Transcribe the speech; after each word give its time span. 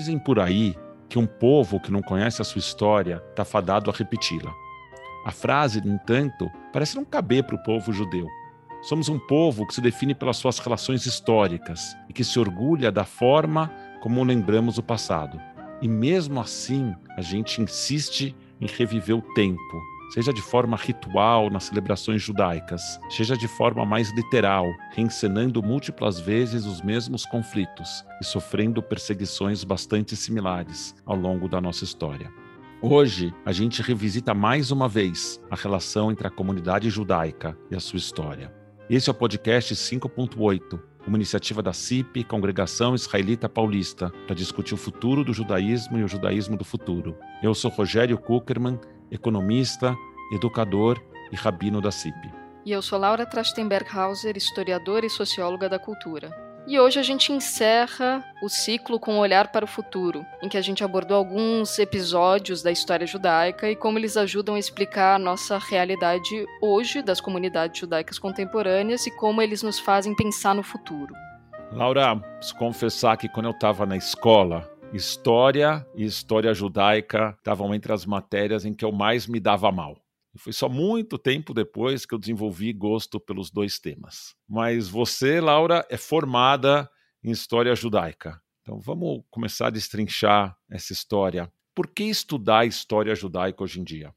Dizem 0.00 0.18
por 0.18 0.40
aí 0.40 0.74
que 1.10 1.18
um 1.18 1.26
povo 1.26 1.78
que 1.78 1.92
não 1.92 2.00
conhece 2.00 2.40
a 2.40 2.44
sua 2.44 2.58
história 2.58 3.22
está 3.28 3.44
fadado 3.44 3.90
a 3.90 3.92
repeti-la. 3.92 4.50
A 5.26 5.30
frase, 5.30 5.78
no 5.86 5.92
entanto, 5.92 6.50
parece 6.72 6.96
não 6.96 7.04
caber 7.04 7.44
para 7.44 7.56
o 7.56 7.62
povo 7.62 7.92
judeu. 7.92 8.26
Somos 8.80 9.10
um 9.10 9.18
povo 9.18 9.66
que 9.66 9.74
se 9.74 9.80
define 9.82 10.14
pelas 10.14 10.38
suas 10.38 10.58
relações 10.58 11.04
históricas 11.04 11.94
e 12.08 12.14
que 12.14 12.24
se 12.24 12.40
orgulha 12.40 12.90
da 12.90 13.04
forma 13.04 13.70
como 14.00 14.24
lembramos 14.24 14.78
o 14.78 14.82
passado. 14.82 15.38
E 15.82 15.86
mesmo 15.86 16.40
assim, 16.40 16.94
a 17.14 17.20
gente 17.20 17.60
insiste 17.60 18.34
em 18.58 18.66
reviver 18.66 19.14
o 19.14 19.34
tempo, 19.34 19.82
seja 20.10 20.32
de 20.32 20.42
forma 20.42 20.76
ritual 20.76 21.48
nas 21.50 21.64
celebrações 21.64 22.22
judaicas, 22.22 22.98
seja 23.08 23.36
de 23.36 23.46
forma 23.46 23.86
mais 23.86 24.12
literal, 24.12 24.66
reencenando 24.92 25.62
múltiplas 25.62 26.18
vezes 26.18 26.66
os 26.66 26.82
mesmos 26.82 27.24
conflitos 27.24 28.04
e 28.20 28.24
sofrendo 28.24 28.82
perseguições 28.82 29.64
bastante 29.64 30.16
similares 30.16 30.94
ao 31.06 31.16
longo 31.16 31.48
da 31.48 31.60
nossa 31.60 31.84
história. 31.84 32.30
Hoje, 32.82 33.32
a 33.44 33.52
gente 33.52 33.82
revisita 33.82 34.32
mais 34.32 34.70
uma 34.70 34.88
vez 34.88 35.40
a 35.50 35.54
relação 35.54 36.10
entre 36.10 36.26
a 36.26 36.30
comunidade 36.30 36.88
judaica 36.88 37.56
e 37.70 37.76
a 37.76 37.80
sua 37.80 37.98
história. 37.98 38.52
Esse 38.88 39.08
é 39.08 39.12
o 39.12 39.14
podcast 39.14 39.74
5.8, 39.74 40.80
uma 41.06 41.16
iniciativa 41.16 41.62
da 41.62 41.72
CIP, 41.72 42.24
Congregação 42.24 42.94
Israelita 42.94 43.48
Paulista, 43.48 44.10
para 44.26 44.34
discutir 44.34 44.74
o 44.74 44.78
futuro 44.78 45.22
do 45.22 45.32
judaísmo 45.32 45.98
e 45.98 46.02
o 46.02 46.08
judaísmo 46.08 46.56
do 46.56 46.64
futuro. 46.64 47.16
Eu 47.42 47.54
sou 47.54 47.70
Rogério 47.70 48.18
Kuckerman, 48.18 48.80
economista, 49.10 49.94
educador 50.30 51.02
e 51.32 51.36
rabino 51.36 51.80
da 51.80 51.90
CIP. 51.90 52.30
E 52.64 52.72
eu 52.72 52.82
sou 52.82 52.98
Laura 52.98 53.24
Trachtenberg-Hauser, 53.24 54.36
historiadora 54.36 55.06
e 55.06 55.10
socióloga 55.10 55.68
da 55.68 55.78
cultura. 55.78 56.30
E 56.66 56.78
hoje 56.78 57.00
a 57.00 57.02
gente 57.02 57.32
encerra 57.32 58.22
o 58.42 58.48
ciclo 58.48 59.00
com 59.00 59.14
um 59.14 59.18
olhar 59.18 59.50
para 59.50 59.64
o 59.64 59.68
futuro, 59.68 60.24
em 60.42 60.48
que 60.48 60.58
a 60.58 60.60
gente 60.60 60.84
abordou 60.84 61.16
alguns 61.16 61.78
episódios 61.78 62.62
da 62.62 62.70
história 62.70 63.06
judaica 63.06 63.68
e 63.70 63.74
como 63.74 63.98
eles 63.98 64.16
ajudam 64.16 64.54
a 64.54 64.58
explicar 64.58 65.16
a 65.16 65.18
nossa 65.18 65.58
realidade 65.58 66.46
hoje 66.62 67.02
das 67.02 67.20
comunidades 67.20 67.80
judaicas 67.80 68.18
contemporâneas 68.18 69.06
e 69.06 69.10
como 69.16 69.40
eles 69.40 69.62
nos 69.62 69.80
fazem 69.80 70.14
pensar 70.14 70.54
no 70.54 70.62
futuro. 70.62 71.14
Laura, 71.72 72.16
preciso 72.16 72.56
confessar 72.58 73.16
que 73.16 73.28
quando 73.28 73.46
eu 73.46 73.52
estava 73.52 73.86
na 73.86 73.96
escola, 73.96 74.70
história 74.92 75.86
e 75.96 76.04
história 76.04 76.52
judaica 76.52 77.34
estavam 77.38 77.74
entre 77.74 77.92
as 77.92 78.04
matérias 78.04 78.64
em 78.64 78.74
que 78.74 78.84
eu 78.84 78.92
mais 78.92 79.26
me 79.26 79.40
dava 79.40 79.72
mal. 79.72 79.96
E 80.34 80.38
foi 80.38 80.52
só 80.52 80.68
muito 80.68 81.18
tempo 81.18 81.52
depois 81.52 82.06
que 82.06 82.14
eu 82.14 82.18
desenvolvi 82.18 82.72
gosto 82.72 83.18
pelos 83.18 83.50
dois 83.50 83.78
temas. 83.78 84.34
Mas 84.48 84.88
você, 84.88 85.40
Laura, 85.40 85.84
é 85.90 85.96
formada 85.96 86.88
em 87.22 87.30
história 87.30 87.74
judaica. 87.74 88.40
Então 88.62 88.78
vamos 88.78 89.24
começar 89.30 89.66
a 89.66 89.70
destrinchar 89.70 90.56
essa 90.70 90.92
história. 90.92 91.52
Por 91.74 91.88
que 91.88 92.04
estudar 92.04 92.66
história 92.66 93.14
judaica 93.14 93.64
hoje 93.64 93.80
em 93.80 93.84
dia? 93.84 94.14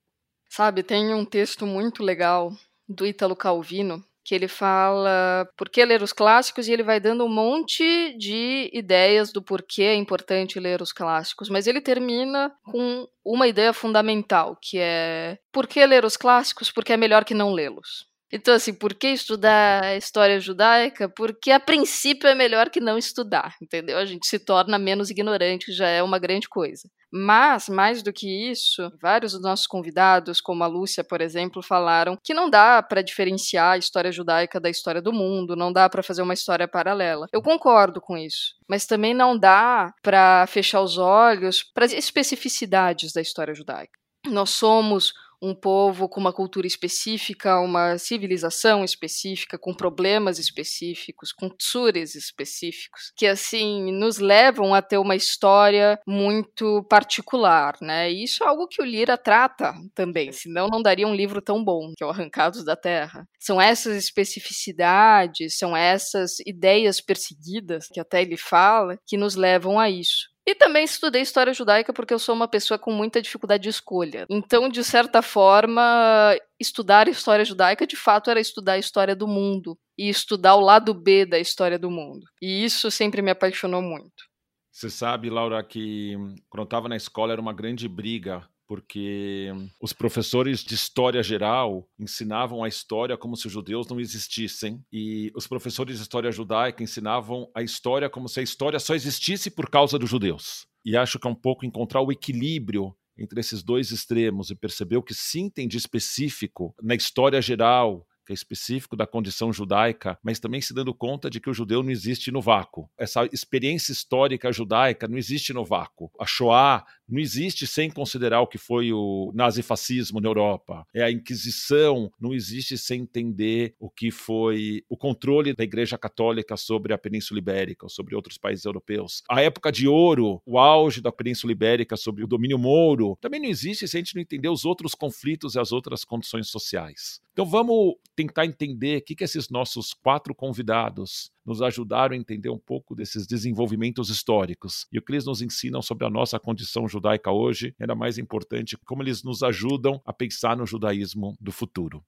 Sabe, 0.50 0.84
tem 0.84 1.14
um 1.14 1.26
texto 1.26 1.66
muito 1.66 2.04
legal 2.04 2.54
do 2.88 3.06
Ítalo 3.06 3.36
Calvino 3.36 4.04
que 4.24 4.34
ele 4.34 4.48
fala 4.48 5.48
por 5.58 5.70
que 5.70 5.84
ler 5.84 6.02
os 6.02 6.14
clássicos 6.14 6.68
e 6.68 6.72
ele 6.72 6.84
vai 6.84 7.00
dando 7.00 7.26
um 7.26 7.30
monte 7.30 8.16
de 8.18 8.70
ideias 8.74 9.32
do 9.32 9.42
porquê 9.42 9.84
é 9.84 9.96
importante 9.96 10.60
ler 10.60 10.82
os 10.82 10.94
clássicos, 10.94 11.50
mas 11.50 11.68
ele 11.68 11.82
termina 11.82 12.52
com 12.64 13.08
uma 13.24 13.48
ideia 13.48 13.74
fundamental, 13.74 14.58
que 14.62 14.78
é 14.80 15.38
por 15.52 15.68
que 15.68 15.86
ler 15.86 16.06
os 16.06 16.18
clássicos? 16.18 16.72
Porque 16.72 16.94
é 16.94 16.98
melhor 16.98 17.26
que 17.26 17.34
não 17.34 17.52
lê-los. 17.52 18.06
Então, 18.36 18.56
assim, 18.56 18.74
por 18.74 18.96
que 18.96 19.10
estudar 19.10 19.84
a 19.84 19.96
história 19.96 20.40
judaica? 20.40 21.08
Porque 21.08 21.52
a 21.52 21.60
princípio 21.60 22.28
é 22.28 22.34
melhor 22.34 22.72
que 22.72 22.80
não 22.80 22.98
estudar, 22.98 23.56
entendeu? 23.62 23.96
A 23.96 24.06
gente 24.06 24.26
se 24.26 24.40
torna 24.40 24.80
menos 24.80 25.12
ignorante, 25.12 25.72
já 25.72 25.88
é 25.88 26.02
uma 26.02 26.18
grande 26.18 26.50
coisa. 26.50 26.90
Mas, 27.16 27.70
mais 27.70 28.02
do 28.02 28.12
que 28.12 28.28
isso, 28.50 28.92
vários 29.00 29.34
dos 29.34 29.42
nossos 29.44 29.68
convidados, 29.68 30.42
como 30.42 30.64
a 30.64 30.68
Lúcia, 30.68 31.04
por 31.04 31.22
exemplo, 31.22 31.62
falaram 31.62 32.18
que 32.24 32.34
não 32.34 32.50
dá 32.50 32.82
para 32.82 33.04
diferenciar 33.04 33.74
a 33.74 33.78
história 33.78 34.12
judaica 34.12 34.60
da 34.60 34.68
história 34.68 35.00
do 35.00 35.14
mundo, 35.14 35.56
não 35.56 35.72
dá 35.72 35.88
para 35.88 36.02
fazer 36.02 36.24
uma 36.24 36.34
história 36.34 36.68
paralela. 36.68 37.28
Eu 37.32 37.44
concordo 37.44 38.02
com 38.02 38.18
isso, 38.18 38.56
mas 38.68 38.88
também 38.88 39.14
não 39.14 39.38
dá 39.38 39.94
para 40.02 40.48
fechar 40.48 40.82
os 40.82 40.98
olhos 40.98 41.62
para 41.62 41.86
as 41.86 41.94
especificidades 41.94 43.14
da 43.14 43.22
história 43.22 43.54
judaica. 43.54 43.94
Nós 44.26 44.50
somos 44.50 45.14
um 45.44 45.54
povo 45.54 46.08
com 46.08 46.22
uma 46.22 46.32
cultura 46.32 46.66
específica, 46.66 47.60
uma 47.60 47.98
civilização 47.98 48.84
específica, 48.84 49.58
com 49.60 49.74
problemas 49.74 50.40
específicos, 50.40 51.34
com 51.34 51.50
tsures 51.50 52.16
específicos, 52.16 53.12
que 53.16 53.28
assim 53.28 53.92
nos 53.92 54.20
levam 54.20 54.74
a 54.74 54.82
ter 54.82 54.98
uma 54.98 55.16
história 55.16 56.00
muito 56.08 56.84
particular, 56.90 57.76
né? 57.82 58.10
E 58.10 58.24
isso 58.24 58.44
é 58.44 58.48
algo 58.48 58.68
que 58.68 58.82
o 58.82 58.86
Lira 58.86 59.18
trata 59.18 59.74
também, 59.94 60.32
senão 60.32 60.68
não 60.68 60.82
daria 60.82 61.08
um 61.08 61.16
livro 61.16 61.42
tão 61.42 61.64
bom, 61.64 61.92
que 61.98 62.04
é 62.04 62.08
o 62.08 62.10
Arrancados 62.10 62.64
da 62.64 62.78
Terra. 62.78 63.28
São 63.38 63.60
essas 63.60 63.98
especificidades, 63.98 65.58
são 65.58 65.76
essas 65.76 66.40
ideias 66.46 67.02
perseguidas 67.02 67.88
que 67.92 68.00
até 68.00 68.22
ele 68.22 68.38
fala, 68.38 68.98
que 69.06 69.18
nos 69.18 69.36
levam 69.36 69.78
a 69.78 69.90
isso. 69.90 70.33
E 70.46 70.54
também 70.54 70.84
estudei 70.84 71.22
história 71.22 71.54
judaica 71.54 71.94
porque 71.94 72.14
eu 72.14 72.20
sou 72.20 72.36
uma 72.36 72.48
pessoa 72.48 72.78
com 72.78 72.92
muita 72.92 73.22
dificuldade 73.22 73.64
de 73.64 73.70
escolha. 73.70 74.26
Então, 74.30 74.68
de 74.68 74.84
certa 74.84 75.22
forma, 75.22 76.38
estudar 76.60 77.08
história 77.08 77.46
judaica 77.46 77.88
de 77.88 77.96
fato 77.96 78.30
era 78.30 78.40
estudar 78.40 78.74
a 78.74 78.80
história 78.80 79.16
do 79.16 79.28
mundo 79.28 79.78
e 79.98 80.10
estudar 80.10 80.56
o 80.56 80.62
lado 80.62 80.94
B 80.94 81.26
da 81.26 81.40
história 81.40 81.80
do 81.80 81.90
mundo. 81.90 82.26
E 82.42 82.66
isso 82.66 82.92
sempre 82.92 83.22
me 83.22 83.32
apaixonou 83.32 83.82
muito. 83.82 84.24
Você 84.70 84.90
sabe, 84.90 85.30
Laura, 85.30 85.64
que 85.64 86.16
quando 86.50 86.62
eu 86.62 86.64
estava 86.64 86.90
na 86.90 86.98
escola 86.98 87.32
era 87.32 87.42
uma 87.42 87.54
grande 87.54 87.88
briga 87.88 88.46
porque 88.74 89.52
os 89.80 89.94
professores 89.94 90.64
de 90.64 90.74
história 90.74 91.22
geral 91.22 91.88
ensinavam 92.00 92.64
a 92.64 92.68
história 92.68 93.16
como 93.16 93.38
se 93.38 93.46
os 93.46 93.54
judeus 93.54 93.88
não 93.88 94.00
existissem, 94.00 94.84
e 94.92 95.32
os 95.36 95.46
professores 95.46 95.98
de 95.98 96.02
história 96.02 96.32
judaica 96.32 96.82
ensinavam 96.82 97.52
a 97.54 97.62
história 97.62 98.10
como 98.10 98.28
se 98.28 98.40
a 98.40 98.44
história 98.44 98.80
só 98.80 98.96
existisse 98.96 99.52
por 99.52 99.70
causa 99.70 100.00
dos 100.00 100.10
judeus. 100.10 100.66
E 100.84 100.98
acho 100.98 101.20
que 101.20 101.28
é 101.28 101.30
um 101.30 101.36
pouco 101.36 101.68
encontrar 101.68 102.02
o 102.02 102.12
equilíbrio 102.12 102.96
entre 103.16 103.40
esses 103.40 103.62
dois 103.62 103.92
extremos 103.92 104.50
e 104.50 104.56
perceber 104.56 104.98
o 104.98 105.04
que 105.04 105.14
sim 105.14 105.52
tem 105.52 105.68
de 105.68 105.78
específico 105.78 106.74
na 106.82 106.96
história 106.96 107.40
geral 107.44 108.08
que 108.26 108.32
é 108.32 108.36
específico 108.36 108.96
da 108.96 109.06
condição 109.06 109.52
judaica, 109.52 110.18
mas 110.24 110.40
também 110.40 110.62
se 110.62 110.74
dando 110.74 110.94
conta 110.94 111.30
de 111.30 111.40
que 111.40 111.50
o 111.50 111.54
judeu 111.54 111.84
não 111.84 111.92
existe 111.92 112.32
no 112.32 112.42
vácuo. 112.42 112.90
Essa 112.98 113.26
experiência 113.32 113.92
histórica 113.92 114.52
judaica 114.52 115.08
não 115.08 115.18
existe 115.18 115.54
no 115.54 115.66
vácuo. 115.66 116.10
A 116.20 116.26
Shoah 116.26 116.86
não 117.08 117.20
existe 117.20 117.68
sem 117.68 117.90
considerar 117.90 118.42
o 118.42 118.48
que 118.48 118.58
foi 118.58 118.92
o 118.92 119.32
nazifascismo 119.34 120.20
na 120.20 120.30
Europa. 120.30 120.86
É 120.94 121.04
a 121.04 121.12
Inquisição 121.12 122.12
não 122.20 122.34
existe 122.34 122.78
sem 122.78 123.02
entender 123.02 123.76
o 123.80 123.90
que 123.90 124.12
foi 124.12 124.84
o 124.90 124.98
controle 124.98 125.54
da 125.54 125.64
Igreja 125.64 125.98
Católica 125.98 126.58
sobre 126.58 126.94
a 126.94 126.98
Península 126.98 127.40
Ibérica, 127.40 127.88
sobre 127.90 128.16
outros 128.16 128.38
países 128.38 128.66
europeus. 128.66 129.22
A 129.30 129.42
época 129.42 129.72
de 129.72 129.88
ouro, 129.88 130.42
o 130.46 130.58
auge 130.58 131.02
da 131.02 131.12
Península 131.12 131.52
Ibérica 131.52 131.98
sobre 131.98 132.24
o 132.24 132.28
domínio 132.28 132.58
mouro, 132.58 133.18
também 133.22 133.40
não 133.40 133.50
existe 133.50 133.88
se 133.88 133.98
a 133.98 134.00
gente 134.00 134.16
não 134.16 134.22
entender 134.22 134.50
os 134.50 134.66
outros 134.66 134.96
conflitos 134.96 135.56
e 135.56 135.60
as 135.60 135.72
outras 135.72 136.04
condições 136.04 136.48
sociais. 136.48 137.22
Então 137.34 137.46
vamos 137.46 137.96
tentar 138.16 138.46
entender 138.46 139.00
o 139.00 139.02
que, 139.04 139.16
que 139.16 139.24
esses 139.24 139.50
nossos 139.50 139.94
quatro 139.94 140.36
convidados 140.36 141.32
nos 141.46 141.62
ajudaram 141.62 142.16
a 142.16 142.18
entender 142.18 142.50
um 142.50 142.58
pouco 142.58 142.96
desses 142.96 143.28
desenvolvimentos 143.28 144.10
históricos 144.10 144.88
e 144.92 144.98
o 144.98 145.02
que 145.02 145.12
eles 145.12 145.26
nos 145.26 145.42
ensinam 145.42 145.82
sobre 145.82 146.06
a 146.06 146.10
nossa 146.10 146.40
condição 146.40 146.88
judaica 146.88 147.32
hoje, 147.32 147.76
ainda 147.80 147.96
mais 147.96 148.18
importante, 148.18 148.78
como 148.86 149.04
eles 149.04 149.24
nos 149.24 149.44
ajudam 149.44 150.02
a 150.06 150.14
pensar 150.14 150.56
no 150.56 150.66
judaísmo 150.66 151.36
do 151.40 151.52
futuro. 151.52 152.04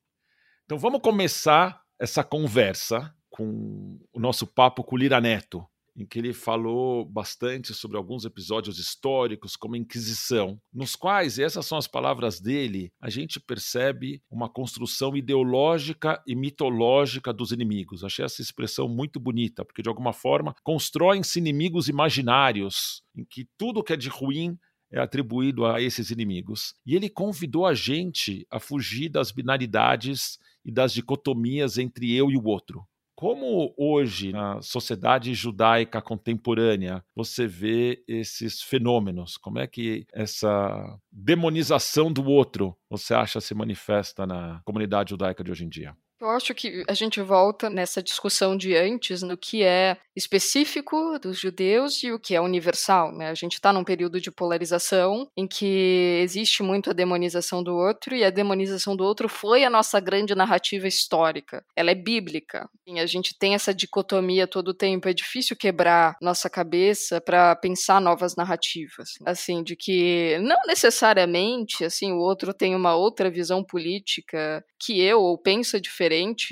Então 0.66 0.78
vamos 0.78 1.02
começar 1.02 1.82
essa 2.00 2.24
conversa 2.24 3.14
com 3.30 4.00
o 4.14 4.20
nosso 4.20 4.48
papo 4.48 4.84
com 4.84 4.98
Lira 4.98 5.20
Neto, 5.20 5.66
em 5.96 6.06
que 6.06 6.20
ele 6.20 6.34
falou 6.34 7.06
bastante 7.06 7.74
sobre 7.74 7.98
alguns 7.98 8.26
episódios 8.26 8.78
históricos, 8.78 9.56
como 9.56 9.76
a 9.76 9.78
Inquisição, 9.78 10.60
nos 10.74 10.96
quais, 10.96 11.38
e 11.38 11.44
essas 11.44 11.66
são 11.66 11.78
as 11.78 11.88
palavras 11.88 12.40
dele, 12.40 12.92
a 13.00 13.10
gente 13.10 13.40
percebe 13.40 14.22
uma 14.30 14.50
construção 14.50 15.16
ideológica 15.16 16.22
e 16.28 16.36
mitológica 16.36 17.32
dos 17.32 17.52
inimigos. 17.52 18.04
Achei 18.04 18.26
essa 18.26 18.42
expressão 18.42 18.88
muito 18.88 19.20
bonita, 19.20 19.64
porque 19.64 19.82
de 19.82 19.90
alguma 19.90 20.12
forma 20.12 20.54
constroem-se 20.64 21.40
inimigos 21.40 21.88
imaginários, 21.88 23.02
em 23.16 23.24
que 23.24 23.48
tudo 23.58 23.84
que 23.84 23.94
é 23.94 23.98
de 23.98 24.10
ruim 24.10 24.58
é 24.92 25.00
atribuído 25.00 25.66
a 25.66 25.82
esses 25.82 26.10
inimigos. 26.10 26.76
E 26.86 26.96
ele 26.96 27.10
convidou 27.10 27.66
a 27.66 27.74
gente 27.74 28.46
a 28.52 28.60
fugir 28.60 29.10
das 29.10 29.32
binaridades 29.32 30.38
e 30.64 30.72
das 30.72 30.94
dicotomias 30.94 31.78
entre 31.78 32.14
eu 32.14 32.32
e 32.32 32.38
o 32.38 32.46
outro. 32.46 32.86
Como 33.16 33.74
hoje, 33.78 34.34
na 34.34 34.62
sociedade 34.62 35.34
judaica 35.34 36.02
contemporânea, 36.02 37.02
você 37.16 37.48
vê 37.48 38.04
esses 38.08 38.62
fenômenos? 38.62 39.38
Como 39.38 39.58
é 39.58 39.66
que 39.66 40.06
essa 40.14 41.00
demonização 41.10 42.12
do 42.12 42.26
outro 42.26 42.76
você 42.90 43.14
acha 43.14 43.40
se 43.40 43.56
manifesta 43.56 44.28
na 44.28 44.62
comunidade 44.66 45.12
judaica 45.12 45.44
de 45.46 45.52
hoje 45.52 45.64
em 45.64 45.70
dia? 45.70 45.96
Eu 46.20 46.30
acho 46.30 46.54
que 46.56 46.84
a 46.88 46.94
gente 46.94 47.20
volta 47.22 47.70
nessa 47.70 48.02
discussão 48.02 48.56
de 48.56 48.76
antes 48.76 49.22
no 49.22 49.38
que 49.38 49.64
é 49.64 49.98
específico 50.16 51.20
dos 51.20 51.38
judeus 51.38 52.02
e 52.04 52.12
o 52.12 52.20
que 52.20 52.34
é 52.34 52.40
universal. 52.40 53.12
Né? 53.12 53.30
A 53.30 53.34
gente 53.34 53.56
está 53.56 53.74
num 53.74 53.84
período 53.84 54.22
de 54.22 54.32
polarização 54.32 55.30
em 55.36 55.46
que 55.46 56.20
existe 56.24 56.64
muito 56.64 56.90
a 56.90 56.94
demonização 56.94 57.62
do 57.62 57.76
outro 57.76 58.16
e 58.16 58.24
a 58.24 58.30
demonização 58.30 58.96
do 58.96 59.04
outro 59.04 59.28
foi 59.28 59.66
a 59.66 59.70
nossa 59.70 60.00
grande 60.00 60.34
narrativa 60.34 60.88
histórica. 60.88 61.66
Ela 61.76 61.92
é 61.92 61.96
bíblica. 61.96 62.70
E 62.88 62.98
a 62.98 63.06
gente 63.06 63.38
tem 63.38 63.54
essa 63.54 63.74
dicotomia 63.74 64.48
todo 64.48 64.70
o 64.70 64.74
tempo. 64.74 65.10
É 65.10 65.14
difícil 65.14 65.58
quebrar 65.58 66.16
nossa 66.22 66.50
cabeça 66.50 67.20
para 67.20 67.56
pensar 67.58 68.00
novas 68.00 68.38
narrativas. 68.38 69.16
Assim, 69.26 69.62
de 69.64 69.76
que 69.76 70.38
não 70.40 70.58
necessariamente 70.66 71.84
assim 71.84 72.14
o 72.14 72.20
outro 72.20 72.54
tem 72.54 72.74
uma 72.74 72.96
outra 72.96 73.30
visão 73.30 73.62
política 73.62 74.64
que 74.80 75.02
eu 75.02 75.20
ou 75.20 75.38
pensa 75.38 75.82
diferente 75.82 76.05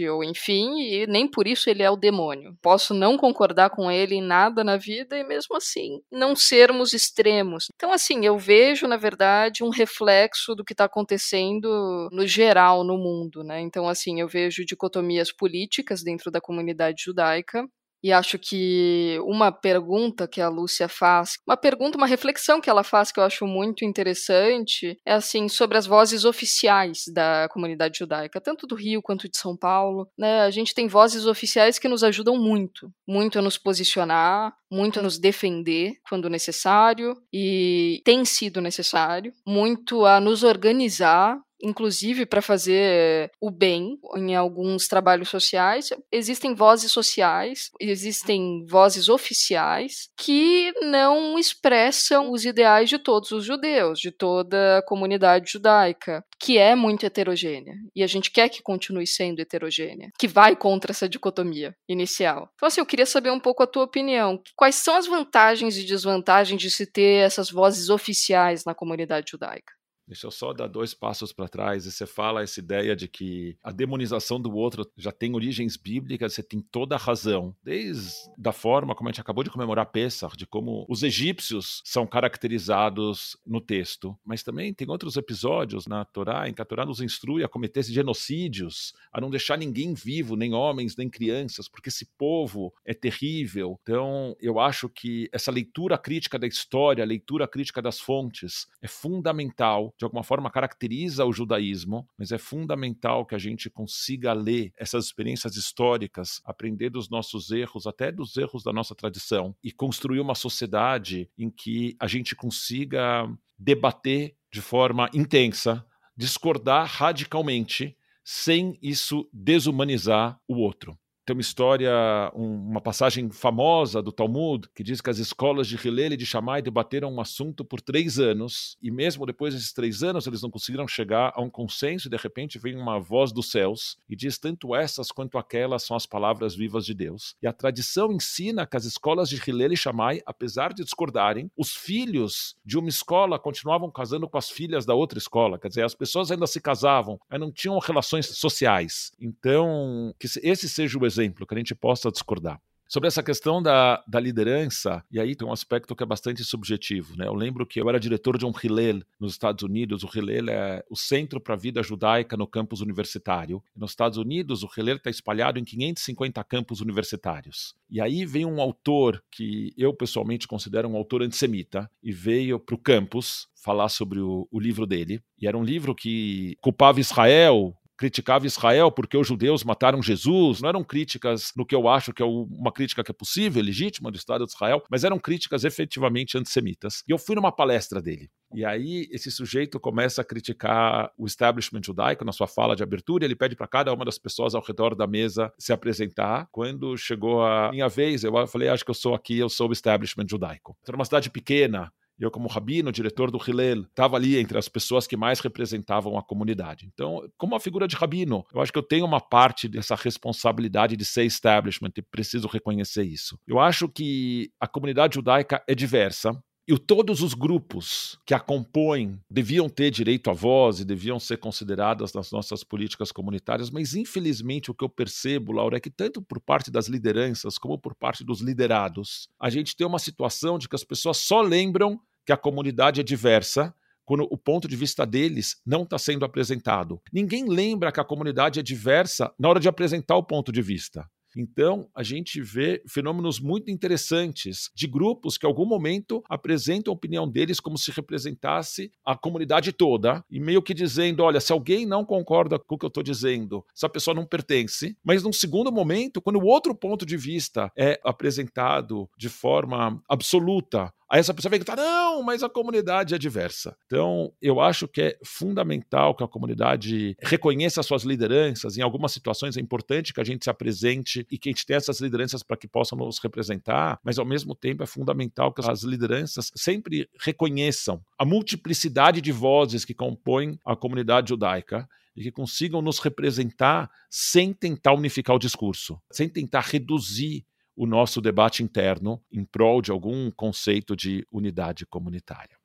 ou 0.10 0.24
enfim 0.24 0.82
e 0.82 1.08
nem 1.08 1.28
por 1.28 1.48
isso 1.48 1.70
ele 1.70 1.84
é 1.84 1.90
o 1.90 1.96
demônio. 1.96 2.58
Posso 2.62 2.94
não 2.94 3.18
concordar 3.18 3.54
concordar 3.54 3.70
com 3.70 3.92
ele 3.92 4.16
em 4.16 4.22
nada 4.22 4.64
na 4.64 4.78
vida 4.78 5.18
e 5.18 5.24
mesmo 5.24 5.56
assim 5.56 6.02
não 6.12 6.36
sermos 6.36 6.94
extremos. 6.94 7.68
Então, 7.76 7.92
assim, 7.92 8.26
eu 8.26 8.38
vejo, 8.38 8.88
na 8.88 8.98
verdade, 8.98 9.64
um 9.64 9.70
reflexo 9.70 10.56
do 10.56 10.64
que 10.64 10.74
está 10.74 10.86
acontecendo 10.86 12.10
no 12.12 12.26
geral 12.26 12.84
no 12.84 12.98
mundo, 12.98 13.44
né? 13.44 13.60
Então, 13.60 13.88
assim, 13.88 14.20
eu 14.20 14.28
vejo 14.28 14.66
dicotomias 14.66 15.32
políticas 15.32 16.04
dentro 16.04 16.32
da 16.32 16.42
comunidade 16.42 17.04
judaica 17.04 17.68
e 18.04 18.12
acho 18.12 18.38
que 18.38 19.18
uma 19.24 19.52
pergunta 19.52 20.28
que 20.28 20.42
a 20.42 20.50
Lúcia 20.50 20.90
faz, 20.90 21.38
uma 21.48 21.56
pergunta, 21.56 21.98
uma 21.98 22.06
reflexão 22.06 22.60
que 22.60 22.70
ela 22.70 22.84
faz 22.84 23.12
que 23.12 23.20
eu 23.20 23.24
acho 23.24 23.48
muito 23.48 23.86
interessante, 23.86 24.98
é 25.06 25.14
assim, 25.14 25.48
sobre 25.48 25.78
as 25.78 25.86
vozes 25.86 26.26
oficiais 26.26 27.06
da 27.14 27.48
comunidade 27.50 28.00
judaica, 28.00 28.42
tanto 28.42 28.68
do 28.68 28.76
Rio 28.76 29.02
quanto 29.02 29.30
de 29.30 29.38
São 29.38 29.56
Paulo. 29.56 30.08
Né? 30.18 30.42
A 30.42 30.52
gente 30.52 30.74
tem 30.74 30.88
vozes 30.88 31.26
oficiais 31.26 31.80
que 31.80 31.88
nos 31.88 32.04
ajudam 32.04 32.38
muito, 32.38 32.92
muito 33.08 33.40
a 33.40 33.42
nos 33.42 33.58
posicionar, 33.58 34.54
muito 34.70 35.00
a 35.00 35.04
nos 35.04 35.18
defender 35.18 35.94
quando 36.10 36.30
necessário, 36.30 37.16
e 37.32 38.02
tem 38.04 38.26
sido 38.26 38.60
necessário, 38.60 39.32
muito 39.48 40.06
a 40.06 40.20
nos 40.20 40.44
organizar 40.44 41.40
inclusive 41.64 42.26
para 42.26 42.42
fazer 42.42 43.32
o 43.42 43.50
bem 43.50 43.98
em 44.16 44.36
alguns 44.36 44.88
trabalhos 44.88 45.30
sociais. 45.30 45.90
Existem 46.12 46.54
vozes 46.54 46.92
sociais, 46.92 47.72
existem 47.80 48.66
vozes 48.68 49.08
oficiais 49.08 50.10
que 50.18 50.74
não 50.82 51.40
expressam 51.40 52.32
os 52.32 52.44
ideais 52.44 52.90
de 52.90 53.00
todos 53.00 53.32
os 53.32 53.46
judeus, 53.46 54.00
de 54.00 54.12
toda 54.12 54.80
a 54.80 54.86
comunidade 54.86 55.52
judaica, 55.52 56.24
que 56.40 56.58
é 56.58 56.76
muito 56.76 57.06
heterogênea. 57.06 57.76
E 57.96 58.04
a 58.04 58.08
gente 58.08 58.30
quer 58.30 58.50
que 58.50 58.62
continue 58.62 59.08
sendo 59.08 59.40
heterogênea, 59.40 60.12
que 60.20 60.28
vai 60.28 60.56
contra 60.56 60.92
essa 60.92 61.08
dicotomia 61.08 61.74
inicial. 61.88 62.50
Então, 62.56 62.68
assim, 62.68 62.82
eu 62.82 62.86
queria 62.86 63.06
saber 63.06 63.32
um 63.32 63.40
pouco 63.40 63.64
a 63.64 63.68
tua 63.68 63.84
opinião. 63.84 64.42
Quais 64.56 64.76
são 64.76 64.96
as 64.96 65.08
vantagens 65.08 65.78
e 65.78 65.86
desvantagens 65.86 66.62
de 66.62 66.70
se 66.70 66.86
ter 66.86 67.26
essas 67.26 67.50
vozes 67.50 67.90
oficiais 67.90 68.66
na 68.66 68.76
comunidade 68.76 69.32
judaica? 69.32 69.74
Deixa 70.08 70.28
eu 70.28 70.32
só 70.32 70.54
dar 70.54 70.68
dois 70.68 70.94
passos 70.94 71.32
para 71.32 71.48
trás. 71.48 71.86
E 71.86 71.92
você 71.92 72.06
fala 72.06 72.44
essa 72.44 72.60
ideia 72.60 72.96
de 72.96 73.08
que 73.08 73.58
a 73.64 73.72
demonização 73.72 74.40
do 74.40 74.54
outro 74.54 74.86
já 74.98 75.12
tem 75.12 75.34
origens 75.36 75.78
bíblicas, 75.78 76.34
você 76.34 76.44
tem 76.44 76.60
toda 76.60 76.96
a 76.96 76.98
razão. 76.98 77.56
Desde 77.64 78.30
a 78.44 78.52
forma 78.52 78.96
como 78.96 79.10
a 79.10 79.12
gente 79.12 79.22
acabou 79.22 79.44
de 79.44 79.50
comemorar 79.50 79.86
Pessah, 79.88 80.30
de 80.36 80.46
como 80.46 80.86
os 80.90 81.04
egípcios 81.04 81.82
são 81.86 82.06
caracterizados 82.06 83.38
no 83.46 83.62
texto. 83.62 84.18
Mas 84.26 84.44
também 84.44 84.74
tem 84.74 84.90
outros 84.90 85.16
episódios 85.16 85.88
na 85.88 86.04
Torá 86.04 86.50
em 86.50 86.54
que 86.54 86.62
a 86.62 86.66
Torá 86.66 86.86
nos 86.86 87.02
instrui 87.02 87.44
a 87.44 87.50
cometer 87.50 87.84
genocídios, 87.84 88.94
a 89.12 89.20
não 89.20 89.30
deixar 89.30 89.58
ninguém 89.58 89.94
vivo, 89.94 90.36
nem 90.36 90.54
homens, 90.54 90.96
nem 90.96 91.10
crianças, 91.10 91.68
porque 91.68 91.90
esse 91.90 92.06
povo 92.18 92.74
é 92.86 92.94
terrível. 92.94 93.80
Então, 93.82 94.36
eu 94.40 94.60
acho 94.60 94.90
que 94.90 95.30
essa 95.32 95.52
leitura 95.52 95.98
crítica 95.98 96.38
da 96.38 96.48
história, 96.48 97.04
a 97.04 97.08
leitura 97.08 97.48
crítica 97.48 97.82
das 97.82 98.00
fontes, 98.00 98.68
é 98.82 98.88
fundamental 98.88 99.93
de 99.98 100.04
alguma 100.04 100.24
forma 100.24 100.50
caracteriza 100.50 101.26
o 101.26 101.34
judaísmo, 101.34 102.08
mas 102.18 102.32
é 102.32 102.38
fundamental 102.38 103.26
que 103.26 103.36
a 103.36 103.40
gente 103.40 103.70
consiga 103.70 104.34
ler 104.34 104.72
essas 104.78 105.06
experiências 105.06 105.56
históricas, 105.56 106.42
aprender 106.44 106.90
dos 106.90 107.10
nossos 107.10 107.52
erros, 107.52 107.88
até 107.88 108.12
dos 108.12 108.36
erros 108.38 108.64
da 108.64 108.74
nossa 108.74 108.96
tradição, 108.96 109.56
e 109.64 109.72
construir 109.72 110.20
uma 110.20 110.36
sociedade 110.36 111.30
em 111.38 111.50
que 111.50 111.96
a 112.00 112.08
gente 112.08 112.36
consiga 112.36 113.28
debater 113.58 114.36
de 114.52 114.62
forma 114.62 115.10
intensa, 115.14 115.86
discordar 116.16 116.88
radicalmente, 116.88 117.98
sem 118.24 118.78
isso 118.82 119.28
desumanizar 119.34 120.40
o 120.48 120.56
outro. 120.56 120.98
Tem 121.26 121.36
uma 121.36 121.42
história, 121.42 121.92
um, 122.36 122.70
uma 122.70 122.82
passagem 122.82 123.30
famosa 123.32 124.02
do 124.02 124.12
Talmud 124.12 124.68
que 124.76 124.84
diz 124.84 125.00
que 125.00 125.10
as 125.10 125.20
escolas 125.20 125.68
de 125.68 125.76
Hillel 125.76 126.14
e 126.14 126.18
de 126.18 126.26
Shammai 126.26 126.62
debateram 126.62 127.14
um 127.14 127.22
assunto 127.22 127.64
por 127.64 127.80
três 127.80 128.20
anos 128.20 128.78
e 128.82 128.92
mesmo 128.92 129.26
depois 129.26 129.54
desses 129.54 129.72
três 129.72 130.04
anos 130.04 130.28
eles 130.28 130.42
não 130.42 130.50
conseguiram 130.50 130.88
chegar 130.88 131.32
a 131.34 131.42
um 131.42 131.50
consenso 131.50 132.08
e 132.08 132.12
de 132.12 132.18
repente 132.18 132.60
vem 132.60 132.76
uma 132.76 133.00
voz 133.00 133.32
dos 133.32 133.50
céus 133.50 133.98
e 134.10 134.16
diz 134.16 134.38
tanto 134.38 134.76
essas 134.76 135.12
quanto 135.12 135.38
aquelas 135.38 135.84
são 135.84 135.96
as 135.96 136.06
palavras 136.06 136.56
vivas 136.56 136.86
de 136.86 136.94
Deus. 136.94 137.36
E 137.42 137.48
a 137.48 137.54
tradição 137.54 138.12
ensina 138.12 138.68
que 138.68 138.76
as 138.76 138.84
escolas 138.84 139.30
de 139.30 139.38
Hillel 139.38 139.74
e 139.74 139.78
Shammai, 139.78 140.22
apesar 140.26 140.74
de 140.74 140.84
discordarem, 140.84 141.50
os 141.58 141.74
filhos 141.74 142.56
de 142.66 142.78
uma 142.78 142.90
escola 142.90 143.40
continuavam 143.40 143.90
casando 143.90 144.28
com 144.28 144.38
as 144.38 144.50
filhas 144.50 144.86
da 144.86 144.94
outra 144.94 145.18
escola. 145.18 145.58
Quer 145.58 145.70
dizer, 145.70 145.86
as 145.86 145.96
pessoas 145.96 146.32
ainda 146.32 146.48
se 146.48 146.60
casavam, 146.60 147.20
mas 147.30 147.40
não 147.40 147.52
tinham 147.52 147.80
relações 147.80 148.28
sociais. 148.28 149.12
Então, 149.20 150.14
que 150.20 150.28
esse 150.42 150.68
seja 150.68 150.98
o 150.98 151.06
exemplo, 151.14 151.46
que 151.46 151.54
a 151.54 151.58
gente 151.58 151.76
possa 151.76 152.12
discordar. 152.12 152.60
Sobre 152.94 153.08
essa 153.08 153.24
questão 153.24 153.60
da, 153.60 154.04
da 154.08 154.20
liderança, 154.20 155.04
e 155.10 155.20
aí 155.20 155.36
tem 155.36 155.48
um 155.48 155.52
aspecto 155.52 155.96
que 155.96 156.04
é 156.04 156.06
bastante 156.06 156.44
subjetivo. 156.44 157.18
Né? 157.18 157.26
Eu 157.26 157.34
lembro 157.34 157.66
que 157.66 157.82
eu 157.82 157.90
era 157.90 158.00
diretor 158.00 158.38
de 158.38 158.46
um 158.46 158.52
Hillel 158.52 159.02
nos 159.20 159.32
Estados 159.32 159.64
Unidos. 159.64 160.04
O 160.04 160.10
Hillel 160.14 160.50
é 160.50 160.84
o 160.88 160.96
Centro 160.96 161.42
para 161.42 161.56
a 161.56 161.58
Vida 161.58 161.82
Judaica 161.82 162.38
no 162.38 162.46
campus 162.46 162.82
universitário. 162.82 163.64
Nos 163.76 163.92
Estados 163.92 164.20
Unidos, 164.20 164.62
o 164.64 164.70
Hillel 164.78 164.98
está 164.98 165.10
espalhado 165.10 165.58
em 165.58 165.64
550 165.64 166.44
campos 166.44 166.82
universitários. 166.82 167.74
E 167.90 168.00
aí 168.00 168.28
vem 168.28 168.46
um 168.46 168.62
autor 168.62 169.24
que 169.32 169.74
eu 169.76 169.92
pessoalmente 169.92 170.48
considero 170.48 170.88
um 170.88 170.96
autor 170.96 171.24
antissemita 171.24 171.90
e 172.04 172.12
veio 172.12 172.60
para 172.60 172.76
o 172.76 172.78
campus 172.78 173.48
falar 173.56 173.90
sobre 173.90 174.20
o, 174.20 174.48
o 174.52 174.60
livro 174.60 174.86
dele. 174.86 175.20
E 175.42 175.48
era 175.48 175.58
um 175.58 175.64
livro 175.64 175.96
que 175.96 176.56
culpava 176.62 177.00
Israel 177.00 177.76
criticava 177.98 178.46
Israel 178.46 178.92
porque 178.92 179.18
os 179.18 179.28
judeus 179.28 179.64
mataram 179.64 180.02
Jesus, 180.02 180.62
não 180.62 180.70
eram 180.70 180.84
críticas 180.84 181.52
no 181.56 181.66
que 181.66 181.76
eu 181.76 181.88
acho 181.88 182.14
que 182.14 182.22
é 182.22 182.26
uma 182.26 182.72
crítica 182.72 183.04
que 183.04 183.12
é 183.12 183.14
possível, 183.14 183.64
legítima 183.64 184.12
do 184.12 184.18
Estado 184.18 184.46
de 184.46 184.52
Israel, 184.52 184.84
mas 184.90 185.04
eram 185.04 185.20
críticas 185.20 185.64
efetivamente 185.64 186.38
antissemitas. 186.38 187.04
E 187.08 187.12
eu 187.12 187.18
fui 187.18 187.36
numa 187.36 187.52
palestra 187.52 188.02
dele. 188.02 188.30
E 188.54 188.64
aí 188.64 189.08
esse 189.12 189.32
sujeito 189.32 189.80
começa 189.80 190.22
a 190.22 190.26
criticar 190.26 191.12
o 191.18 191.26
establishment 191.26 191.82
judaico 191.84 192.24
na 192.24 192.32
sua 192.32 192.48
fala 192.48 192.76
de 192.76 192.84
abertura, 192.84 193.26
ele 193.26 193.36
pede 193.36 193.56
para 193.56 193.68
cada 193.68 193.94
uma 193.94 194.06
das 194.06 194.18
pessoas 194.18 194.54
ao 194.54 194.64
redor 194.64 194.96
da 194.96 195.08
mesa 195.08 195.52
se 195.58 195.74
apresentar. 195.74 196.48
Quando 196.52 196.96
chegou 196.98 197.44
a 197.44 197.72
minha 197.72 197.90
vez, 197.90 198.24
eu 198.24 198.48
falei, 198.48 198.70
acho 198.70 198.86
que 198.86 198.92
eu 198.92 198.96
sou 198.96 199.16
aqui, 199.16 199.38
eu 199.38 199.50
sou 199.50 199.70
o 199.70 199.74
establishment 199.74 200.26
judaico. 200.30 200.78
Era 200.88 200.96
uma 200.96 201.06
cidade 201.06 201.30
pequena, 201.30 201.92
eu, 202.20 202.32
como 202.32 202.48
rabino, 202.48 202.92
diretor 202.92 203.32
do 203.32 203.38
Hillel, 203.38 203.84
estava 203.84 204.16
ali 204.16 204.38
entre 204.38 204.58
as 204.58 204.70
pessoas 204.70 205.08
que 205.08 205.18
mais 205.18 205.40
representavam 205.40 206.18
a 206.18 206.24
comunidade. 206.24 206.90
Então, 206.94 207.28
como 207.38 207.56
a 207.56 207.60
figura 207.60 207.88
de 207.88 207.96
rabino, 207.96 208.46
eu 208.54 208.62
acho 208.62 208.72
que 208.72 208.78
eu 208.78 208.84
tenho 208.84 209.06
uma 209.06 209.20
parte 209.20 209.68
dessa 209.68 209.96
responsabilidade 209.96 210.96
de 210.96 211.06
ser 211.06 211.24
establishment 211.26 211.92
e 211.98 212.02
preciso 212.02 212.48
reconhecer 212.48 213.04
isso. 213.04 213.38
Eu 213.48 213.60
acho 213.60 213.88
que 213.90 214.52
a 214.60 214.68
comunidade 214.68 215.16
judaica 215.16 215.64
é 215.68 215.76
diversa, 215.76 216.32
e 216.68 216.78
todos 216.78 217.22
os 217.22 217.34
grupos 217.34 218.18
que 218.26 218.34
a 218.34 218.40
compõem 218.40 219.20
deviam 219.30 219.68
ter 219.68 219.92
direito 219.92 220.30
à 220.30 220.34
voz 220.34 220.80
e 220.80 220.86
deviam 220.86 221.20
ser 221.20 221.38
consideradas 221.38 222.14
nas 222.14 222.32
nossas 222.32 222.64
políticas 222.64 223.12
comunitárias, 223.12 223.70
mas 223.70 223.96
infelizmente 223.96 224.72
o 224.72 224.74
que 224.74 224.84
eu 224.84 224.90
percebo, 224.90 225.52
Laura, 225.52 225.78
é 225.78 225.80
que 225.80 225.90
tanto 225.90 226.22
por 226.22 226.40
parte 226.40 226.72
das 226.72 226.88
lideranças 226.88 227.58
como 227.58 227.78
por 227.78 227.94
parte 227.94 228.24
dos 228.24 228.40
liderados, 228.40 229.28
a 229.40 229.50
gente 229.50 229.76
tem 229.76 229.86
uma 229.86 230.00
situação 230.00 230.58
de 230.58 230.70
que 230.70 230.76
as 230.76 230.84
pessoas 230.84 231.18
só 231.18 231.42
lembram 231.42 232.00
que 232.26 232.32
a 232.32 232.38
comunidade 232.38 233.02
é 233.02 233.04
diversa 233.04 233.76
quando 234.06 234.28
o 234.30 234.38
ponto 234.38 234.68
de 234.68 234.76
vista 234.76 235.06
deles 235.06 235.62
não 235.66 235.84
está 235.84 235.98
sendo 235.98 236.26
apresentado. 236.26 237.02
Ninguém 237.12 237.48
lembra 237.48 237.92
que 237.92 238.00
a 238.00 238.06
comunidade 238.06 238.60
é 238.60 238.64
diversa 238.64 239.34
na 239.40 239.50
hora 239.50 239.60
de 239.60 239.68
apresentar 239.68 240.16
o 240.16 240.24
ponto 240.24 240.52
de 240.52 240.62
vista. 240.62 241.10
Então, 241.36 241.88
a 241.96 242.04
gente 242.04 242.42
vê 242.42 242.82
fenômenos 242.88 243.40
muito 243.40 243.70
interessantes 243.72 244.70
de 244.76 244.88
grupos 244.88 245.38
que, 245.38 245.46
em 245.46 245.50
algum 245.50 245.66
momento, 245.66 246.24
apresentam 246.30 246.92
a 246.92 246.96
opinião 246.96 247.28
deles 247.28 247.60
como 247.60 247.78
se 247.78 247.92
representasse 247.92 248.92
a 249.06 249.16
comunidade 249.16 249.72
toda, 249.72 250.24
e 250.30 250.40
meio 250.40 250.62
que 250.62 250.74
dizendo: 250.74 251.24
olha, 251.24 251.40
se 251.40 251.52
alguém 251.52 251.86
não 251.86 252.06
concorda 252.06 252.60
com 252.60 252.76
o 252.76 252.78
que 252.78 252.86
eu 252.86 252.88
estou 252.88 253.04
dizendo, 253.04 253.66
essa 253.76 253.90
pessoa 253.90 254.14
não 254.16 254.26
pertence. 254.26 254.98
Mas, 255.04 255.24
num 255.24 255.34
segundo 255.34 255.72
momento, 255.72 256.22
quando 256.22 256.40
o 256.40 256.46
outro 256.46 256.76
ponto 256.76 257.06
de 257.06 257.18
vista 257.18 257.72
é 257.78 258.00
apresentado 258.04 259.10
de 259.18 259.30
forma 259.30 260.02
absoluta, 260.10 260.94
Aí 261.14 261.20
essa 261.20 261.32
pessoa 261.32 261.52
vem 261.52 261.62
e 261.62 261.64
fala: 261.64 261.84
não, 261.84 262.24
mas 262.24 262.42
a 262.42 262.50
comunidade 262.50 263.14
é 263.14 263.20
diversa. 263.20 263.78
Então, 263.86 264.34
eu 264.42 264.60
acho 264.60 264.88
que 264.88 265.00
é 265.00 265.20
fundamental 265.24 266.16
que 266.16 266.24
a 266.24 266.28
comunidade 266.28 267.16
reconheça 267.22 267.80
as 267.82 267.86
suas 267.86 268.02
lideranças. 268.02 268.80
Em 268.80 268.82
algumas 268.82 269.12
situações 269.12 269.56
é 269.56 269.62
importante 269.62 270.12
que 270.12 270.20
a 270.20 270.24
gente 270.24 270.44
se 270.44 270.50
apresente 270.50 271.24
e 271.30 271.38
que 271.38 271.50
a 271.50 271.52
gente 271.52 271.68
tenha 271.68 271.78
essas 271.78 272.00
lideranças 272.02 272.42
para 272.42 272.58
que 272.58 272.68
possam 272.68 272.98
nos 272.98 273.20
representar, 273.20 274.00
mas 274.04 274.18
ao 274.18 274.26
mesmo 274.26 274.56
tempo 274.56 274.82
é 274.82 274.88
fundamental 274.88 275.54
que 275.54 275.62
as 275.70 275.84
lideranças 275.84 276.52
sempre 276.56 277.08
reconheçam 277.20 278.02
a 278.18 278.26
multiplicidade 278.26 279.22
de 279.22 279.32
vozes 279.32 279.86
que 279.86 279.94
compõem 279.94 280.60
a 280.66 280.76
comunidade 280.76 281.30
judaica 281.30 281.88
e 282.16 282.24
que 282.24 282.32
consigam 282.32 282.82
nos 282.82 282.98
representar 282.98 283.88
sem 284.10 284.52
tentar 284.52 284.94
unificar 284.94 285.36
o 285.36 285.40
discurso, 285.40 286.02
sem 286.12 286.28
tentar 286.28 286.62
reduzir 286.62 287.46
o 287.76 287.86
nosso 287.86 288.22
debate 288.22 288.64
interno 288.64 289.22
em 289.32 289.44
prol 289.44 289.82
de 289.82 289.92
algum 289.92 290.30
conceito 290.32 290.96
de 290.96 291.26
unidade 291.32 291.86
comunitária. 291.86 292.58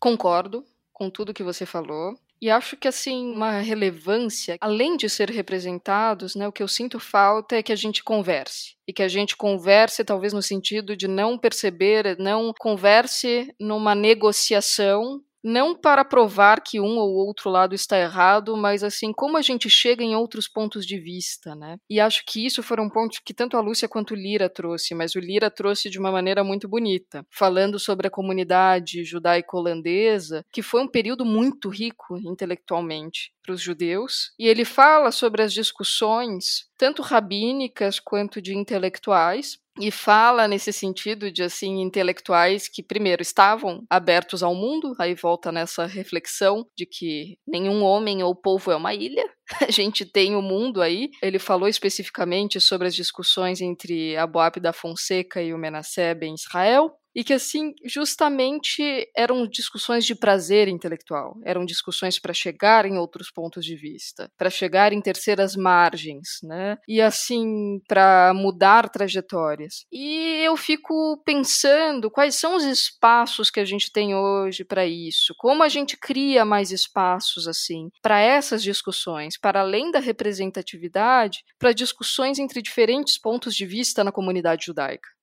Concordo 0.00 0.64
com 0.92 1.10
tudo 1.10 1.34
que 1.34 1.42
você 1.42 1.66
falou. 1.66 2.14
E 2.40 2.50
acho 2.50 2.76
que 2.76 2.86
assim, 2.86 3.32
uma 3.32 3.60
relevância, 3.60 4.56
além 4.60 4.96
de 4.96 5.08
ser 5.08 5.30
representados, 5.30 6.34
né, 6.34 6.46
o 6.46 6.52
que 6.52 6.62
eu 6.62 6.68
sinto 6.68 7.00
falta 7.00 7.56
é 7.56 7.62
que 7.62 7.72
a 7.72 7.76
gente 7.76 8.04
converse. 8.04 8.76
E 8.86 8.92
que 8.92 9.02
a 9.02 9.08
gente 9.08 9.34
converse, 9.36 10.04
talvez 10.04 10.32
no 10.32 10.42
sentido 10.42 10.94
de 10.94 11.08
não 11.08 11.38
perceber, 11.38 12.18
não 12.18 12.52
converse 12.58 13.54
numa 13.58 13.94
negociação 13.94 15.22
não 15.44 15.74
para 15.76 16.02
provar 16.04 16.62
que 16.62 16.80
um 16.80 16.96
ou 16.96 17.14
outro 17.14 17.50
lado 17.50 17.74
está 17.74 17.98
errado, 17.98 18.56
mas 18.56 18.82
assim, 18.82 19.12
como 19.12 19.36
a 19.36 19.42
gente 19.42 19.68
chega 19.68 20.02
em 20.02 20.16
outros 20.16 20.48
pontos 20.48 20.86
de 20.86 20.98
vista, 20.98 21.54
né? 21.54 21.76
E 21.88 22.00
acho 22.00 22.24
que 22.26 22.44
isso 22.46 22.62
foram 22.62 22.88
pontos 22.88 23.18
que 23.18 23.34
tanto 23.34 23.56
a 23.58 23.60
Lúcia 23.60 23.86
quanto 23.86 24.12
o 24.12 24.16
Lira 24.16 24.48
trouxe, 24.48 24.94
mas 24.94 25.14
o 25.14 25.20
Lira 25.20 25.50
trouxe 25.50 25.90
de 25.90 25.98
uma 25.98 26.10
maneira 26.10 26.42
muito 26.42 26.66
bonita, 26.66 27.26
falando 27.30 27.78
sobre 27.78 28.06
a 28.06 28.10
comunidade 28.10 29.04
judaico-holandesa, 29.04 30.44
que 30.50 30.62
foi 30.62 30.82
um 30.82 30.88
período 30.88 31.26
muito 31.26 31.68
rico 31.68 32.16
intelectualmente 32.16 33.34
para 33.42 33.52
os 33.52 33.60
judeus, 33.60 34.32
e 34.38 34.48
ele 34.48 34.64
fala 34.64 35.12
sobre 35.12 35.42
as 35.42 35.52
discussões, 35.52 36.66
tanto 36.78 37.02
rabínicas 37.02 38.00
quanto 38.00 38.40
de 38.40 38.56
intelectuais, 38.56 39.58
e 39.80 39.90
fala 39.90 40.46
nesse 40.46 40.72
sentido 40.72 41.30
de 41.30 41.42
assim 41.42 41.80
intelectuais 41.80 42.68
que 42.68 42.82
primeiro 42.82 43.22
estavam 43.22 43.84
abertos 43.90 44.42
ao 44.42 44.54
mundo, 44.54 44.94
aí 44.98 45.14
volta 45.14 45.50
nessa 45.50 45.84
reflexão 45.86 46.66
de 46.76 46.86
que 46.86 47.38
nenhum 47.46 47.82
homem 47.82 48.22
ou 48.22 48.34
povo 48.34 48.70
é 48.70 48.76
uma 48.76 48.94
ilha. 48.94 49.24
A 49.68 49.70
gente 49.70 50.06
tem 50.06 50.36
o 50.36 50.42
mundo 50.42 50.80
aí. 50.80 51.10
Ele 51.20 51.38
falou 51.38 51.68
especificamente 51.68 52.60
sobre 52.60 52.86
as 52.88 52.94
discussões 52.94 53.60
entre 53.60 54.16
Aboab 54.16 54.60
da 54.60 54.72
Fonseca 54.72 55.42
e 55.42 55.52
o 55.52 55.58
Menasseh 55.58 56.16
em 56.22 56.34
Israel, 56.34 56.92
e 57.14 57.22
que 57.22 57.32
assim 57.32 57.74
justamente 57.84 59.08
eram 59.16 59.46
discussões 59.46 60.04
de 60.04 60.14
prazer 60.14 60.68
intelectual, 60.68 61.36
eram 61.44 61.64
discussões 61.64 62.18
para 62.18 62.32
chegar 62.34 62.84
em 62.84 62.98
outros 62.98 63.30
pontos 63.30 63.64
de 63.64 63.76
vista, 63.76 64.30
para 64.36 64.50
chegar 64.50 64.92
em 64.92 65.00
terceiras 65.00 65.54
margens, 65.56 66.38
né? 66.42 66.76
E 66.88 67.00
assim 67.00 67.80
para 67.86 68.32
mudar 68.34 68.88
trajetórias. 68.88 69.84
E 69.92 70.42
eu 70.44 70.56
fico 70.56 71.22
pensando 71.24 72.10
quais 72.10 72.34
são 72.34 72.56
os 72.56 72.64
espaços 72.64 73.50
que 73.50 73.60
a 73.60 73.64
gente 73.64 73.92
tem 73.92 74.14
hoje 74.14 74.64
para 74.64 74.86
isso, 74.86 75.34
como 75.38 75.62
a 75.62 75.68
gente 75.68 75.96
cria 75.96 76.44
mais 76.44 76.70
espaços 76.70 77.46
assim 77.46 77.90
para 78.02 78.20
essas 78.20 78.62
discussões, 78.62 79.38
para 79.38 79.60
além 79.60 79.90
da 79.90 80.00
representatividade, 80.00 81.44
para 81.58 81.72
discussões 81.72 82.38
entre 82.38 82.60
diferentes 82.62 83.18
pontos 83.18 83.54
de 83.54 83.66
vista 83.66 84.02
na 84.02 84.12
comunidade 84.12 84.66
judaica. 84.66 85.13